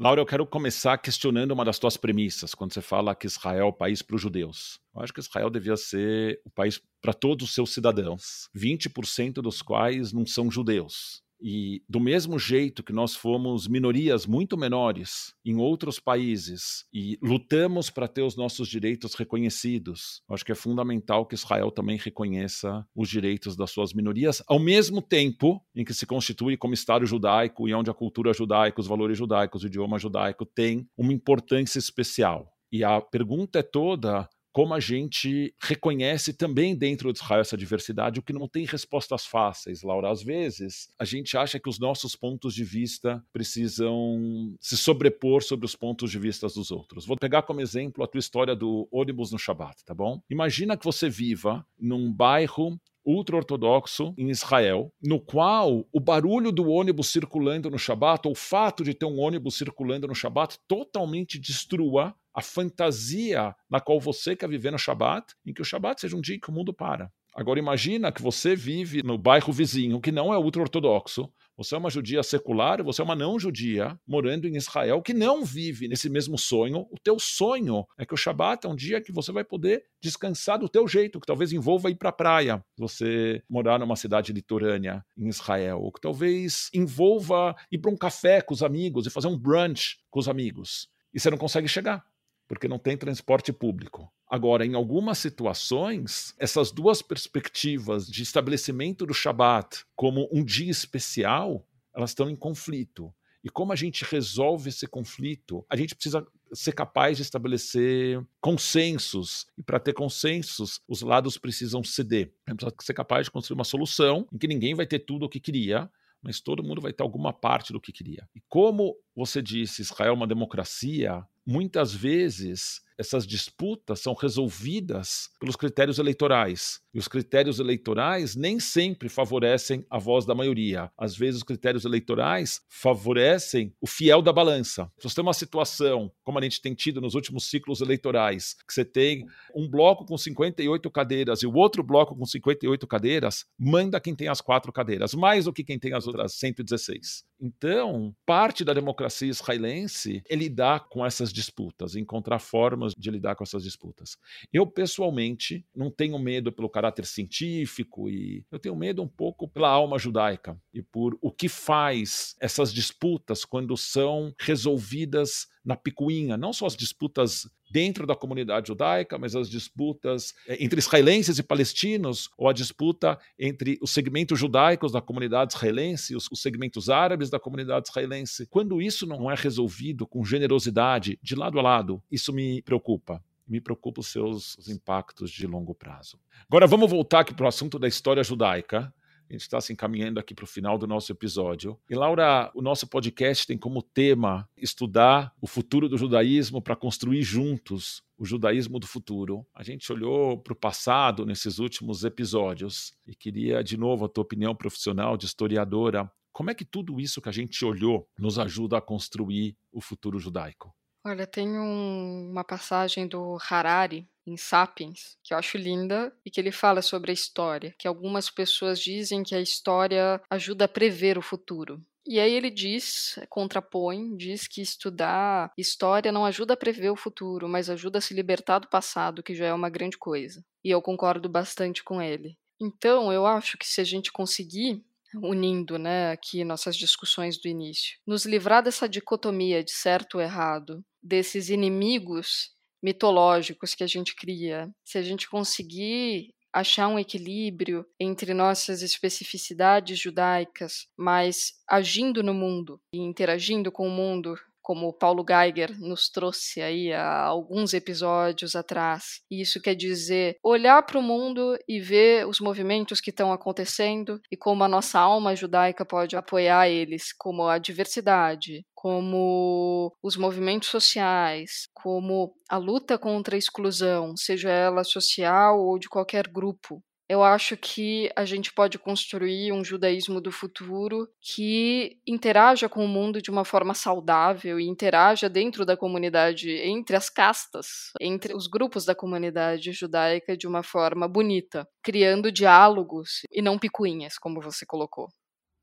Laura, 0.00 0.20
eu 0.20 0.26
quero 0.26 0.46
começar 0.46 0.96
questionando 0.98 1.50
uma 1.50 1.64
das 1.64 1.76
tuas 1.76 1.96
premissas, 1.96 2.54
quando 2.54 2.72
você 2.72 2.80
fala 2.80 3.16
que 3.16 3.26
Israel 3.26 3.58
é 3.58 3.64
o 3.64 3.72
país 3.72 4.00
para 4.00 4.14
os 4.14 4.22
judeus. 4.22 4.78
Eu 4.94 5.02
acho 5.02 5.12
que 5.12 5.18
Israel 5.18 5.50
devia 5.50 5.76
ser 5.76 6.40
o 6.44 6.50
país 6.50 6.80
para 7.02 7.12
todos 7.12 7.48
os 7.48 7.52
seus 7.52 7.74
cidadãos, 7.74 8.48
20% 8.56 9.42
dos 9.42 9.60
quais 9.60 10.12
não 10.12 10.24
são 10.24 10.48
judeus. 10.52 11.20
E 11.40 11.82
do 11.88 12.00
mesmo 12.00 12.38
jeito 12.38 12.82
que 12.82 12.92
nós 12.92 13.14
fomos 13.14 13.68
minorias 13.68 14.26
muito 14.26 14.56
menores 14.56 15.34
em 15.44 15.56
outros 15.56 16.00
países 16.00 16.84
e 16.92 17.18
lutamos 17.22 17.90
para 17.90 18.08
ter 18.08 18.22
os 18.22 18.36
nossos 18.36 18.68
direitos 18.68 19.14
reconhecidos, 19.14 20.22
acho 20.28 20.44
que 20.44 20.52
é 20.52 20.54
fundamental 20.54 21.24
que 21.24 21.34
Israel 21.34 21.70
também 21.70 21.96
reconheça 21.96 22.84
os 22.94 23.08
direitos 23.08 23.56
das 23.56 23.70
suas 23.70 23.92
minorias, 23.92 24.42
ao 24.46 24.58
mesmo 24.58 25.00
tempo 25.00 25.62
em 25.74 25.84
que 25.84 25.94
se 25.94 26.06
constitui 26.06 26.56
como 26.56 26.74
Estado 26.74 27.06
judaico 27.06 27.68
e 27.68 27.74
onde 27.74 27.90
a 27.90 27.94
cultura 27.94 28.32
judaica, 28.32 28.80
os 28.80 28.86
valores 28.86 29.16
judaicos, 29.16 29.62
o 29.62 29.66
idioma 29.66 29.98
judaico 29.98 30.44
tem 30.44 30.88
uma 30.96 31.12
importância 31.12 31.78
especial. 31.78 32.52
E 32.70 32.84
a 32.84 33.00
pergunta 33.00 33.60
é 33.60 33.62
toda 33.62 34.28
como 34.58 34.74
a 34.74 34.80
gente 34.80 35.54
reconhece 35.62 36.32
também 36.32 36.74
dentro 36.74 37.12
de 37.12 37.20
Israel 37.20 37.42
essa 37.42 37.56
diversidade, 37.56 38.18
o 38.18 38.22
que 38.24 38.32
não 38.32 38.48
tem 38.48 38.64
respostas 38.64 39.24
fáceis, 39.24 39.84
Laura. 39.84 40.10
Às 40.10 40.20
vezes, 40.20 40.88
a 40.98 41.04
gente 41.04 41.36
acha 41.36 41.60
que 41.60 41.68
os 41.68 41.78
nossos 41.78 42.16
pontos 42.16 42.56
de 42.56 42.64
vista 42.64 43.24
precisam 43.32 44.52
se 44.60 44.76
sobrepor 44.76 45.44
sobre 45.44 45.64
os 45.64 45.76
pontos 45.76 46.10
de 46.10 46.18
vista 46.18 46.48
dos 46.48 46.72
outros. 46.72 47.06
Vou 47.06 47.16
pegar 47.16 47.42
como 47.42 47.60
exemplo 47.60 48.02
a 48.02 48.08
tua 48.08 48.18
história 48.18 48.56
do 48.56 48.88
ônibus 48.90 49.30
no 49.30 49.38
Shabat, 49.38 49.84
tá 49.84 49.94
bom? 49.94 50.20
Imagina 50.28 50.76
que 50.76 50.84
você 50.84 51.08
viva 51.08 51.64
num 51.78 52.12
bairro 52.12 52.76
ultra-ortodoxo 53.06 54.12
em 54.18 54.28
Israel, 54.28 54.92
no 55.00 55.18
qual 55.18 55.86
o 55.92 56.00
barulho 56.00 56.52
do 56.52 56.68
ônibus 56.68 57.06
circulando 57.08 57.70
no 57.70 57.78
Shabat, 57.78 58.26
ou 58.26 58.32
o 58.32 58.36
fato 58.36 58.84
de 58.84 58.92
ter 58.92 59.06
um 59.06 59.20
ônibus 59.20 59.56
circulando 59.56 60.06
no 60.08 60.14
Shabat, 60.14 60.58
totalmente 60.66 61.38
destrua 61.38 62.14
a 62.38 62.40
fantasia 62.40 63.52
na 63.68 63.80
qual 63.80 63.98
você 63.98 64.36
quer 64.36 64.48
viver 64.48 64.70
no 64.70 64.78
Shabat, 64.78 65.34
em 65.44 65.52
que 65.52 65.60
o 65.60 65.64
Shabat 65.64 66.00
seja 66.00 66.16
um 66.16 66.20
dia 66.20 66.36
em 66.36 66.38
que 66.38 66.50
o 66.50 66.52
mundo 66.52 66.72
para. 66.72 67.10
Agora 67.34 67.58
imagina 67.58 68.12
que 68.12 68.22
você 68.22 68.54
vive 68.54 69.02
no 69.02 69.18
bairro 69.18 69.52
vizinho, 69.52 70.00
que 70.00 70.12
não 70.12 70.32
é 70.32 70.38
ultra-ortodoxo, 70.38 71.28
você 71.56 71.74
é 71.74 71.78
uma 71.78 71.90
judia 71.90 72.22
secular, 72.22 72.80
você 72.84 73.00
é 73.00 73.04
uma 73.04 73.16
não 73.16 73.40
judia 73.40 73.98
morando 74.06 74.46
em 74.46 74.54
Israel 74.54 75.02
que 75.02 75.12
não 75.12 75.44
vive 75.44 75.88
nesse 75.88 76.08
mesmo 76.08 76.38
sonho. 76.38 76.86
O 76.92 76.96
teu 77.02 77.18
sonho 77.18 77.84
é 77.98 78.06
que 78.06 78.14
o 78.14 78.16
Shabat 78.16 78.64
é 78.64 78.70
um 78.70 78.76
dia 78.76 79.00
que 79.00 79.10
você 79.10 79.32
vai 79.32 79.42
poder 79.42 79.82
descansar 80.00 80.60
do 80.60 80.68
teu 80.68 80.86
jeito, 80.86 81.18
que 81.18 81.26
talvez 81.26 81.52
envolva 81.52 81.90
ir 81.90 81.96
para 81.96 82.10
a 82.10 82.12
praia, 82.12 82.64
você 82.76 83.42
morar 83.50 83.80
numa 83.80 83.96
cidade 83.96 84.32
litorânea 84.32 85.04
em 85.16 85.26
Israel, 85.26 85.80
ou 85.80 85.90
que 85.90 86.00
talvez 86.00 86.70
envolva 86.72 87.56
ir 87.72 87.78
para 87.78 87.90
um 87.90 87.96
café 87.96 88.40
com 88.40 88.54
os 88.54 88.62
amigos 88.62 89.06
e 89.06 89.10
fazer 89.10 89.26
um 89.26 89.36
brunch 89.36 89.96
com 90.08 90.20
os 90.20 90.28
amigos. 90.28 90.88
E 91.12 91.18
você 91.18 91.30
não 91.30 91.38
consegue 91.38 91.66
chegar 91.66 92.04
porque 92.48 92.66
não 92.66 92.78
tem 92.78 92.96
transporte 92.96 93.52
público. 93.52 94.10
Agora, 94.28 94.66
em 94.66 94.74
algumas 94.74 95.18
situações, 95.18 96.34
essas 96.38 96.72
duas 96.72 97.02
perspectivas 97.02 98.06
de 98.08 98.22
estabelecimento 98.22 99.06
do 99.06 99.14
Shabat 99.14 99.84
como 99.94 100.28
um 100.32 100.42
dia 100.42 100.70
especial, 100.70 101.66
elas 101.94 102.10
estão 102.10 102.28
em 102.28 102.36
conflito. 102.36 103.14
E 103.44 103.48
como 103.48 103.72
a 103.72 103.76
gente 103.76 104.04
resolve 104.04 104.68
esse 104.70 104.86
conflito? 104.86 105.64
A 105.70 105.76
gente 105.76 105.94
precisa 105.94 106.26
ser 106.52 106.72
capaz 106.72 107.16
de 107.16 107.22
estabelecer 107.22 108.22
consensos. 108.40 109.46
E 109.56 109.62
para 109.62 109.78
ter 109.78 109.92
consensos, 109.92 110.80
os 110.88 111.02
lados 111.02 111.38
precisam 111.38 111.84
ceder. 111.84 112.32
A 112.46 112.50
gente 112.50 112.58
precisa 112.60 112.74
ser 112.80 112.94
capaz 112.94 113.26
de 113.26 113.30
construir 113.30 113.56
uma 113.56 113.64
solução 113.64 114.26
em 114.32 114.38
que 114.38 114.48
ninguém 114.48 114.74
vai 114.74 114.86
ter 114.86 115.00
tudo 115.00 115.26
o 115.26 115.28
que 115.28 115.40
queria, 115.40 115.90
mas 116.22 116.40
todo 116.40 116.62
mundo 116.62 116.80
vai 116.80 116.92
ter 116.92 117.02
alguma 117.02 117.32
parte 117.32 117.72
do 117.72 117.80
que 117.80 117.92
queria. 117.92 118.28
E 118.34 118.40
como 118.48 118.96
você 119.14 119.40
disse, 119.40 119.82
Israel 119.82 120.10
é 120.10 120.16
uma 120.16 120.26
democracia, 120.26 121.24
muitas 121.48 121.94
vezes 121.94 122.82
essas 122.98 123.26
disputas 123.26 124.00
são 124.00 124.12
resolvidas 124.12 125.30
pelos 125.38 125.54
critérios 125.54 125.98
eleitorais. 125.98 126.80
E 126.92 126.98
os 126.98 127.06
critérios 127.06 127.60
eleitorais 127.60 128.34
nem 128.34 128.58
sempre 128.58 129.08
favorecem 129.08 129.86
a 129.88 129.98
voz 129.98 130.26
da 130.26 130.34
maioria. 130.34 130.90
Às 130.98 131.16
vezes, 131.16 131.36
os 131.36 131.42
critérios 131.44 131.84
eleitorais 131.84 132.60
favorecem 132.68 133.72
o 133.80 133.86
fiel 133.86 134.20
da 134.20 134.32
balança. 134.32 134.90
Se 134.98 135.08
você 135.08 135.14
tem 135.14 135.22
uma 135.22 135.34
situação, 135.34 136.10
como 136.24 136.38
a 136.38 136.42
gente 136.42 136.60
tem 136.60 136.74
tido 136.74 137.00
nos 137.00 137.14
últimos 137.14 137.48
ciclos 137.48 137.80
eleitorais, 137.80 138.54
que 138.66 138.74
você 138.74 138.84
tem 138.84 139.26
um 139.54 139.68
bloco 139.68 140.04
com 140.04 140.18
58 140.18 140.90
cadeiras 140.90 141.42
e 141.42 141.46
o 141.46 141.54
outro 141.54 141.82
bloco 141.82 142.16
com 142.16 142.24
58 142.24 142.86
cadeiras, 142.86 143.44
manda 143.56 144.00
quem 144.00 144.14
tem 144.14 144.28
as 144.28 144.40
quatro 144.40 144.72
cadeiras, 144.72 145.14
mais 145.14 145.44
do 145.44 145.52
que 145.52 145.62
quem 145.62 145.78
tem 145.78 145.92
as 145.94 146.06
outras 146.06 146.34
116. 146.34 147.24
Então, 147.40 148.12
parte 148.26 148.64
da 148.64 148.72
democracia 148.72 149.28
israelense 149.28 150.22
é 150.28 150.34
lidar 150.34 150.88
com 150.88 151.06
essas 151.06 151.32
disputas, 151.32 151.94
encontrar 151.94 152.40
formas 152.40 152.87
de 152.94 153.10
lidar 153.10 153.34
com 153.36 153.44
essas 153.44 153.62
disputas. 153.62 154.16
Eu, 154.52 154.66
pessoalmente, 154.66 155.66
não 155.74 155.90
tenho 155.90 156.18
medo 156.18 156.52
pelo 156.52 156.68
caráter 156.68 157.06
científico 157.06 158.08
e 158.08 158.44
eu 158.50 158.58
tenho 158.58 158.76
medo 158.76 159.02
um 159.02 159.08
pouco 159.08 159.48
pela 159.48 159.68
alma 159.68 159.98
judaica 159.98 160.60
e 160.72 160.82
por 160.82 161.18
o 161.20 161.32
que 161.32 161.48
faz 161.48 162.34
essas 162.40 162.72
disputas 162.72 163.44
quando 163.44 163.76
são 163.76 164.34
resolvidas 164.38 165.46
na 165.64 165.76
picuinha, 165.76 166.36
não 166.36 166.52
só 166.52 166.66
as 166.66 166.76
disputas 166.76 167.48
dentro 167.70 168.06
da 168.06 168.14
comunidade 168.14 168.68
judaica, 168.68 169.18
mas 169.18 169.34
as 169.34 169.48
disputas 169.48 170.34
é, 170.46 170.62
entre 170.62 170.78
israelenses 170.78 171.38
e 171.38 171.42
palestinos, 171.42 172.30
ou 172.36 172.48
a 172.48 172.52
disputa 172.52 173.18
entre 173.38 173.78
os 173.82 173.90
segmentos 173.90 174.38
judaicos 174.38 174.92
da 174.92 175.00
comunidade 175.00 175.54
israelense 175.54 176.12
e 176.12 176.16
os, 176.16 176.28
os 176.30 176.40
segmentos 176.40 176.88
árabes 176.88 177.30
da 177.30 177.38
comunidade 177.38 177.88
israelense. 177.88 178.46
Quando 178.46 178.80
isso 178.80 179.06
não 179.06 179.30
é 179.30 179.34
resolvido 179.34 180.06
com 180.06 180.24
generosidade, 180.24 181.18
de 181.22 181.34
lado 181.34 181.58
a 181.58 181.62
lado, 181.62 182.02
isso 182.10 182.32
me 182.32 182.62
preocupa 182.62 183.22
me 183.48 183.60
preocupa 183.60 184.00
os 184.00 184.08
seus 184.08 184.58
os 184.58 184.68
impactos 184.68 185.30
de 185.30 185.46
longo 185.46 185.74
prazo. 185.74 186.18
Agora 186.46 186.66
vamos 186.66 186.90
voltar 186.90 187.20
aqui 187.20 187.32
para 187.32 187.46
o 187.46 187.48
assunto 187.48 187.78
da 187.78 187.88
história 187.88 188.22
judaica. 188.22 188.92
A 189.28 189.32
gente 189.34 189.42
está 189.42 189.60
se 189.60 189.72
encaminhando 189.72 190.18
aqui 190.18 190.34
para 190.34 190.44
o 190.44 190.48
final 190.48 190.78
do 190.78 190.86
nosso 190.86 191.12
episódio. 191.12 191.78
E, 191.88 191.94
Laura, 191.94 192.50
o 192.54 192.62
nosso 192.62 192.86
podcast 192.86 193.46
tem 193.46 193.58
como 193.58 193.82
tema 193.82 194.48
estudar 194.56 195.34
o 195.40 195.46
futuro 195.46 195.86
do 195.86 195.98
judaísmo 195.98 196.62
para 196.62 196.74
construir 196.74 197.22
juntos 197.22 198.02
o 198.16 198.24
judaísmo 198.24 198.78
do 198.78 198.86
futuro. 198.86 199.46
A 199.54 199.62
gente 199.62 199.92
olhou 199.92 200.38
para 200.38 200.54
o 200.54 200.56
passado 200.56 201.26
nesses 201.26 201.58
últimos 201.58 202.04
episódios 202.04 202.94
e 203.06 203.14
queria, 203.14 203.62
de 203.62 203.76
novo, 203.76 204.06
a 204.06 204.08
tua 204.08 204.22
opinião 204.22 204.54
profissional 204.54 205.16
de 205.16 205.26
historiadora. 205.26 206.10
Como 206.32 206.50
é 206.50 206.54
que 206.54 206.64
tudo 206.64 206.98
isso 206.98 207.20
que 207.20 207.28
a 207.28 207.32
gente 207.32 207.64
olhou 207.64 208.08
nos 208.18 208.38
ajuda 208.38 208.78
a 208.78 208.82
construir 208.82 209.56
o 209.70 209.80
futuro 209.80 210.18
judaico? 210.18 210.74
Olha, 211.04 211.26
tem 211.26 211.48
um, 211.58 212.30
uma 212.30 212.44
passagem 212.44 213.06
do 213.06 213.38
Harari 213.48 214.08
em 214.28 214.36
Sapiens, 214.36 215.16
que 215.22 215.32
eu 215.32 215.38
acho 215.38 215.56
linda, 215.56 216.12
e 216.24 216.30
que 216.30 216.40
ele 216.40 216.52
fala 216.52 216.82
sobre 216.82 217.10
a 217.10 217.14
história, 217.14 217.74
que 217.78 217.88
algumas 217.88 218.30
pessoas 218.30 218.80
dizem 218.80 219.22
que 219.22 219.34
a 219.34 219.40
história 219.40 220.20
ajuda 220.30 220.66
a 220.66 220.68
prever 220.68 221.18
o 221.18 221.22
futuro. 221.22 221.82
E 222.06 222.18
aí 222.18 222.32
ele 222.32 222.50
diz, 222.50 223.18
contrapõe, 223.28 224.16
diz 224.16 224.48
que 224.48 224.62
estudar 224.62 225.52
história 225.58 226.10
não 226.10 226.24
ajuda 226.24 226.54
a 226.54 226.56
prever 226.56 226.90
o 226.90 226.96
futuro, 226.96 227.46
mas 227.46 227.68
ajuda 227.68 227.98
a 227.98 228.00
se 228.00 228.14
libertar 228.14 228.60
do 228.60 228.68
passado, 228.68 229.22
que 229.22 229.34
já 229.34 229.46
é 229.46 229.52
uma 229.52 229.68
grande 229.68 229.98
coisa. 229.98 230.42
E 230.64 230.70
eu 230.70 230.80
concordo 230.80 231.28
bastante 231.28 231.84
com 231.84 232.00
ele. 232.00 232.38
Então, 232.58 233.12
eu 233.12 233.26
acho 233.26 233.58
que 233.58 233.66
se 233.66 233.80
a 233.80 233.84
gente 233.84 234.10
conseguir 234.10 234.82
unindo, 235.16 235.78
né, 235.78 236.10
aqui 236.10 236.44
nossas 236.44 236.76
discussões 236.76 237.38
do 237.38 237.48
início, 237.48 237.98
nos 238.06 238.24
livrar 238.24 238.62
dessa 238.62 238.88
dicotomia 238.88 239.62
de 239.62 239.72
certo 239.72 240.16
ou 240.16 240.20
errado, 240.22 240.84
desses 241.02 241.48
inimigos 241.48 242.50
mitológicos 242.82 243.74
que 243.74 243.84
a 243.84 243.86
gente 243.86 244.14
cria, 244.14 244.70
se 244.84 244.98
a 244.98 245.02
gente 245.02 245.28
conseguir 245.28 246.30
achar 246.52 246.88
um 246.88 246.98
equilíbrio 246.98 247.84
entre 248.00 248.32
nossas 248.32 248.82
especificidades 248.82 249.98
judaicas, 249.98 250.86
mas 250.96 251.52
agindo 251.68 252.22
no 252.22 252.34
mundo 252.34 252.80
e 252.92 252.98
interagindo 252.98 253.70
com 253.70 253.86
o 253.86 253.90
mundo 253.90 254.34
como 254.68 254.86
o 254.86 254.92
Paulo 254.92 255.24
Geiger 255.26 255.80
nos 255.80 256.10
trouxe 256.10 256.60
aí 256.60 256.92
há 256.92 257.22
alguns 257.22 257.72
episódios 257.72 258.54
atrás. 258.54 259.22
E 259.30 259.40
isso 259.40 259.62
quer 259.62 259.74
dizer 259.74 260.36
olhar 260.44 260.82
para 260.82 260.98
o 260.98 261.02
mundo 261.02 261.56
e 261.66 261.80
ver 261.80 262.26
os 262.28 262.38
movimentos 262.38 263.00
que 263.00 263.08
estão 263.08 263.32
acontecendo 263.32 264.20
e 264.30 264.36
como 264.36 264.62
a 264.62 264.68
nossa 264.68 265.00
alma 265.00 265.34
judaica 265.34 265.86
pode 265.86 266.16
apoiar 266.16 266.68
eles, 266.68 267.14
como 267.16 267.48
a 267.48 267.56
diversidade, 267.56 268.62
como 268.80 269.92
os 270.00 270.16
movimentos 270.16 270.68
sociais, 270.68 271.68
como 271.74 272.32
a 272.48 272.56
luta 272.58 272.96
contra 272.96 273.34
a 273.34 273.38
exclusão, 273.38 274.16
seja 274.16 274.50
ela 274.50 274.84
social 274.84 275.58
ou 275.60 275.80
de 275.80 275.88
qualquer 275.88 276.28
grupo 276.28 276.80
eu 277.08 277.22
acho 277.22 277.56
que 277.56 278.10
a 278.14 278.26
gente 278.26 278.52
pode 278.52 278.78
construir 278.78 279.50
um 279.50 279.64
judaísmo 279.64 280.20
do 280.20 280.30
futuro 280.30 281.08
que 281.22 281.96
interaja 282.06 282.68
com 282.68 282.84
o 282.84 282.88
mundo 282.88 283.22
de 283.22 283.30
uma 283.30 283.46
forma 283.46 283.72
saudável 283.72 284.60
e 284.60 284.68
interaja 284.68 285.26
dentro 285.26 285.64
da 285.64 285.74
comunidade, 285.74 286.50
entre 286.50 286.94
as 286.94 287.08
castas, 287.08 287.66
entre 287.98 288.36
os 288.36 288.46
grupos 288.46 288.84
da 288.84 288.94
comunidade 288.94 289.72
judaica 289.72 290.36
de 290.36 290.46
uma 290.46 290.62
forma 290.62 291.08
bonita, 291.08 291.66
criando 291.82 292.30
diálogos 292.30 293.22
e 293.32 293.40
não 293.40 293.58
picuinhas, 293.58 294.18
como 294.18 294.42
você 294.42 294.66
colocou. 294.66 295.08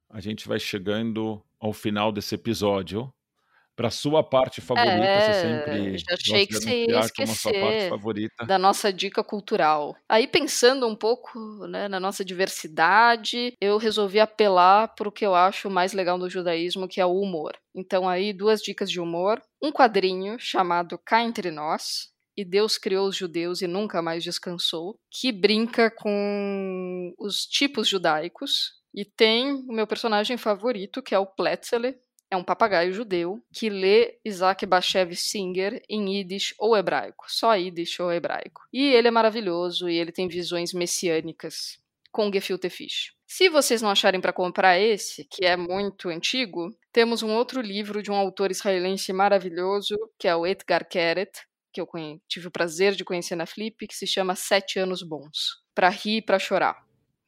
A 0.10 0.20
gente 0.20 0.48
vai 0.48 0.60
chegando 0.60 1.44
ao 1.66 1.74
final 1.74 2.12
desse 2.12 2.36
episódio 2.36 3.12
para 3.76 3.90
sua 3.90 4.24
parte 4.24 4.62
favorita, 4.62 5.04
é, 5.04 5.20
você 5.20 5.42
sempre 5.42 5.98
já 5.98 6.14
achei 6.14 6.48
que 6.48 6.54
você 6.54 6.86
ia 6.86 7.00
esquecer 7.00 7.92
da 8.48 8.58
nossa 8.58 8.94
dica 8.94 9.22
cultural. 9.22 9.94
Aí 10.08 10.28
pensando 10.28 10.88
um 10.88 10.96
pouco 10.96 11.68
né, 11.68 11.90
na 11.90 12.00
nossa 12.00 12.24
diversidade, 12.24 13.54
eu 13.60 13.78
resolvi 13.78 14.18
apelar 14.18 14.96
para 14.96 15.10
o 15.10 15.12
que 15.12 15.26
eu 15.26 15.36
acho 15.36 15.70
mais 15.70 15.92
legal 15.92 16.18
do 16.18 16.30
judaísmo, 16.30 16.88
que 16.88 17.02
é 17.02 17.06
o 17.06 17.20
humor. 17.20 17.58
Então 17.76 18.08
aí 18.08 18.32
duas 18.32 18.62
dicas 18.62 18.90
de 18.90 19.02
humor, 19.02 19.42
um 19.62 19.74
quadrinho 19.74 20.38
chamado 20.40 20.98
Cá 20.98 21.22
entre 21.22 21.52
nós, 21.52 22.16
e 22.38 22.44
Deus 22.44 22.78
criou 22.78 23.08
os 23.08 23.16
judeus 23.16 23.62
e 23.62 23.68
nunca 23.68 24.02
mais 24.02 24.24
descansou, 24.24 24.98
que 25.10 25.32
brinca 25.32 25.90
com 25.90 27.14
os 27.18 27.46
tipos 27.46 27.88
judaicos. 27.88 28.74
E 28.96 29.04
tem 29.04 29.52
o 29.52 29.74
meu 29.74 29.86
personagem 29.86 30.38
favorito, 30.38 31.04
que 31.04 31.14
é 31.14 31.20
o 31.20 31.26
Pletzeler, 31.26 32.00
é 32.32 32.38
um 32.38 32.44
papagaio 32.44 32.94
judeu 32.94 33.44
que 33.54 33.70
lê 33.70 34.18
Isaac 34.24 34.66
Bashev 34.66 35.14
Singer 35.16 35.84
em 35.90 36.18
Yiddish 36.18 36.56
ou 36.58 36.76
hebraico, 36.76 37.26
só 37.28 37.54
Yiddish 37.54 38.00
ou 38.00 38.12
hebraico. 38.12 38.62
E 38.72 38.88
ele 38.94 39.10
é 39.10 39.12
maravilhoso 39.12 39.90
e 39.90 39.98
ele 39.98 40.12
tem 40.12 40.28
visões 40.28 40.74
messiânicas 40.74 41.78
com 42.12 42.32
gefilte 42.32 42.70
fish. 42.70 43.14
Se 43.28 43.50
vocês 43.50 43.82
não 43.82 43.90
acharem 43.90 44.22
para 44.22 44.32
comprar 44.32 44.80
esse, 44.80 45.26
que 45.26 45.46
é 45.46 45.58
muito 45.58 46.08
antigo, 46.08 46.74
temos 46.94 47.22
um 47.22 47.32
outro 47.34 47.60
livro 47.60 48.02
de 48.02 48.10
um 48.10 48.16
autor 48.16 48.50
israelense 48.50 49.12
maravilhoso, 49.12 49.98
que 50.18 50.28
é 50.28 50.36
o 50.36 50.48
Edgar 50.48 50.88
Keret, 50.88 51.32
que 51.74 51.82
eu 51.82 51.88
tive 52.28 52.48
o 52.48 52.52
prazer 52.52 52.96
de 52.96 53.04
conhecer 53.04 53.36
na 53.36 53.46
Flip, 53.46 53.86
que 53.86 53.96
se 53.96 54.08
chama 54.08 54.36
Sete 54.36 54.80
Anos 54.80 55.04
Bons, 55.04 55.62
para 55.74 55.90
rir 55.90 56.18
e 56.18 56.22
para 56.22 56.40
chorar. 56.40 56.86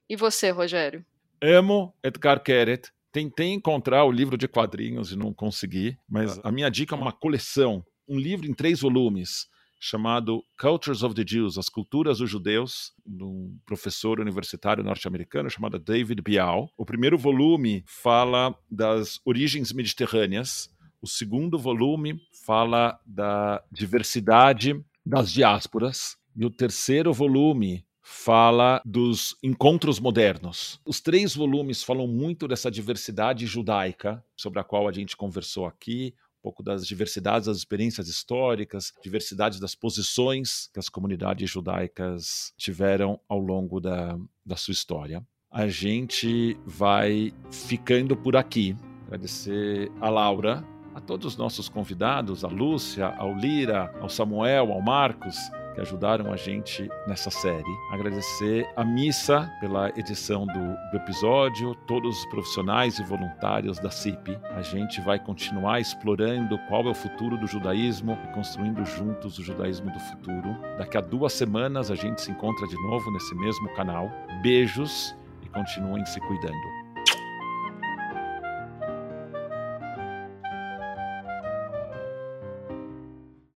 E 0.09 0.15
você, 0.15 0.49
Rogério? 0.51 1.05
Amo 1.41 1.93
Edgar 2.03 2.41
Keret 2.41 2.91
Tentei 3.17 3.51
encontrar 3.51 4.03
o 4.03 4.11
livro 4.11 4.37
de 4.37 4.47
quadrinhos 4.47 5.11
e 5.11 5.15
não 5.15 5.33
consegui, 5.33 5.97
mas 6.07 6.39
a 6.43 6.51
minha 6.51 6.69
dica 6.69 6.93
é 6.93 6.97
uma 6.99 7.11
coleção, 7.11 7.83
um 8.07 8.19
livro 8.19 8.45
em 8.45 8.53
três 8.53 8.81
volumes 8.81 9.47
chamado 9.79 10.43
Cultures 10.59 11.01
of 11.01 11.15
the 11.15 11.23
Jews, 11.25 11.57
As 11.57 11.67
Culturas 11.67 12.19
dos 12.19 12.29
Judeus, 12.29 12.93
de 13.03 13.23
um 13.23 13.57
professor 13.65 14.19
universitário 14.19 14.83
norte-americano 14.83 15.49
chamado 15.49 15.79
David 15.79 16.21
Bial. 16.21 16.69
O 16.77 16.85
primeiro 16.85 17.17
volume 17.17 17.83
fala 17.87 18.55
das 18.69 19.19
origens 19.25 19.73
mediterrâneas, 19.73 20.69
o 21.01 21.07
segundo 21.07 21.57
volume 21.57 22.19
fala 22.45 22.99
da 23.03 23.63
diversidade 23.71 24.79
das 25.03 25.31
diásporas, 25.31 26.17
e 26.35 26.45
o 26.45 26.51
terceiro 26.51 27.11
volume 27.11 27.83
fala 28.09 28.81
dos 28.85 29.35
encontros 29.43 29.99
modernos. 29.99 30.79
Os 30.85 31.01
três 31.01 31.35
volumes 31.35 31.83
falam 31.83 32.07
muito 32.07 32.47
dessa 32.47 32.71
diversidade 32.71 33.45
judaica, 33.45 34.23
sobre 34.33 34.61
a 34.61 34.63
qual 34.63 34.87
a 34.87 34.93
gente 34.93 35.17
conversou 35.17 35.65
aqui, 35.65 36.13
um 36.39 36.43
pouco 36.43 36.63
das 36.63 36.87
diversidades 36.87 37.47
das 37.47 37.57
experiências 37.57 38.07
históricas, 38.07 38.93
diversidade 39.03 39.59
das 39.59 39.75
posições 39.75 40.69
que 40.73 40.79
as 40.79 40.87
comunidades 40.87 41.49
judaicas 41.49 42.53
tiveram 42.55 43.19
ao 43.27 43.39
longo 43.39 43.81
da, 43.81 44.17
da 44.45 44.55
sua 44.55 44.71
história. 44.71 45.21
A 45.51 45.67
gente 45.67 46.57
vai 46.65 47.33
ficando 47.51 48.15
por 48.15 48.37
aqui. 48.37 48.73
Agradecer 49.07 49.91
a 49.99 50.09
Laura, 50.09 50.65
a 50.95 51.01
todos 51.01 51.25
os 51.33 51.37
nossos 51.37 51.67
convidados, 51.67 52.45
a 52.45 52.47
Lúcia, 52.47 53.07
ao 53.17 53.35
Lira, 53.35 53.93
ao 53.99 54.07
Samuel, 54.07 54.71
ao 54.71 54.81
Marcos, 54.81 55.35
que 55.77 55.81
ajudaram 55.81 56.33
a 56.33 56.35
gente 56.35 56.89
nessa 57.05 57.29
série. 57.29 57.63
Agradecer 57.91 58.67
a 58.75 58.83
Missa 58.83 59.47
pela 59.59 59.89
edição 59.89 60.47
do, 60.47 60.75
do 60.91 60.97
episódio, 60.97 61.75
todos 61.85 62.17
os 62.17 62.25
profissionais 62.25 62.97
e 62.97 63.03
voluntários 63.03 63.77
da 63.77 63.91
CIP. 63.91 64.39
A 64.55 64.63
gente 64.63 64.99
vai 65.01 65.19
continuar 65.19 65.79
explorando 65.79 66.57
qual 66.67 66.87
é 66.87 66.89
o 66.89 66.95
futuro 66.95 67.37
do 67.37 67.45
judaísmo 67.45 68.17
e 68.23 68.33
construindo 68.33 68.83
juntos 68.85 69.37
o 69.37 69.43
judaísmo 69.43 69.91
do 69.91 69.99
futuro. 69.99 70.57
Daqui 70.79 70.97
a 70.97 71.01
duas 71.01 71.33
semanas 71.33 71.91
a 71.91 71.95
gente 71.95 72.21
se 72.21 72.31
encontra 72.31 72.65
de 72.65 72.75
novo 72.81 73.11
nesse 73.11 73.35
mesmo 73.35 73.69
canal. 73.75 74.11
Beijos 74.41 75.15
e 75.43 75.49
continuem 75.49 76.03
se 76.07 76.19
cuidando. 76.21 76.76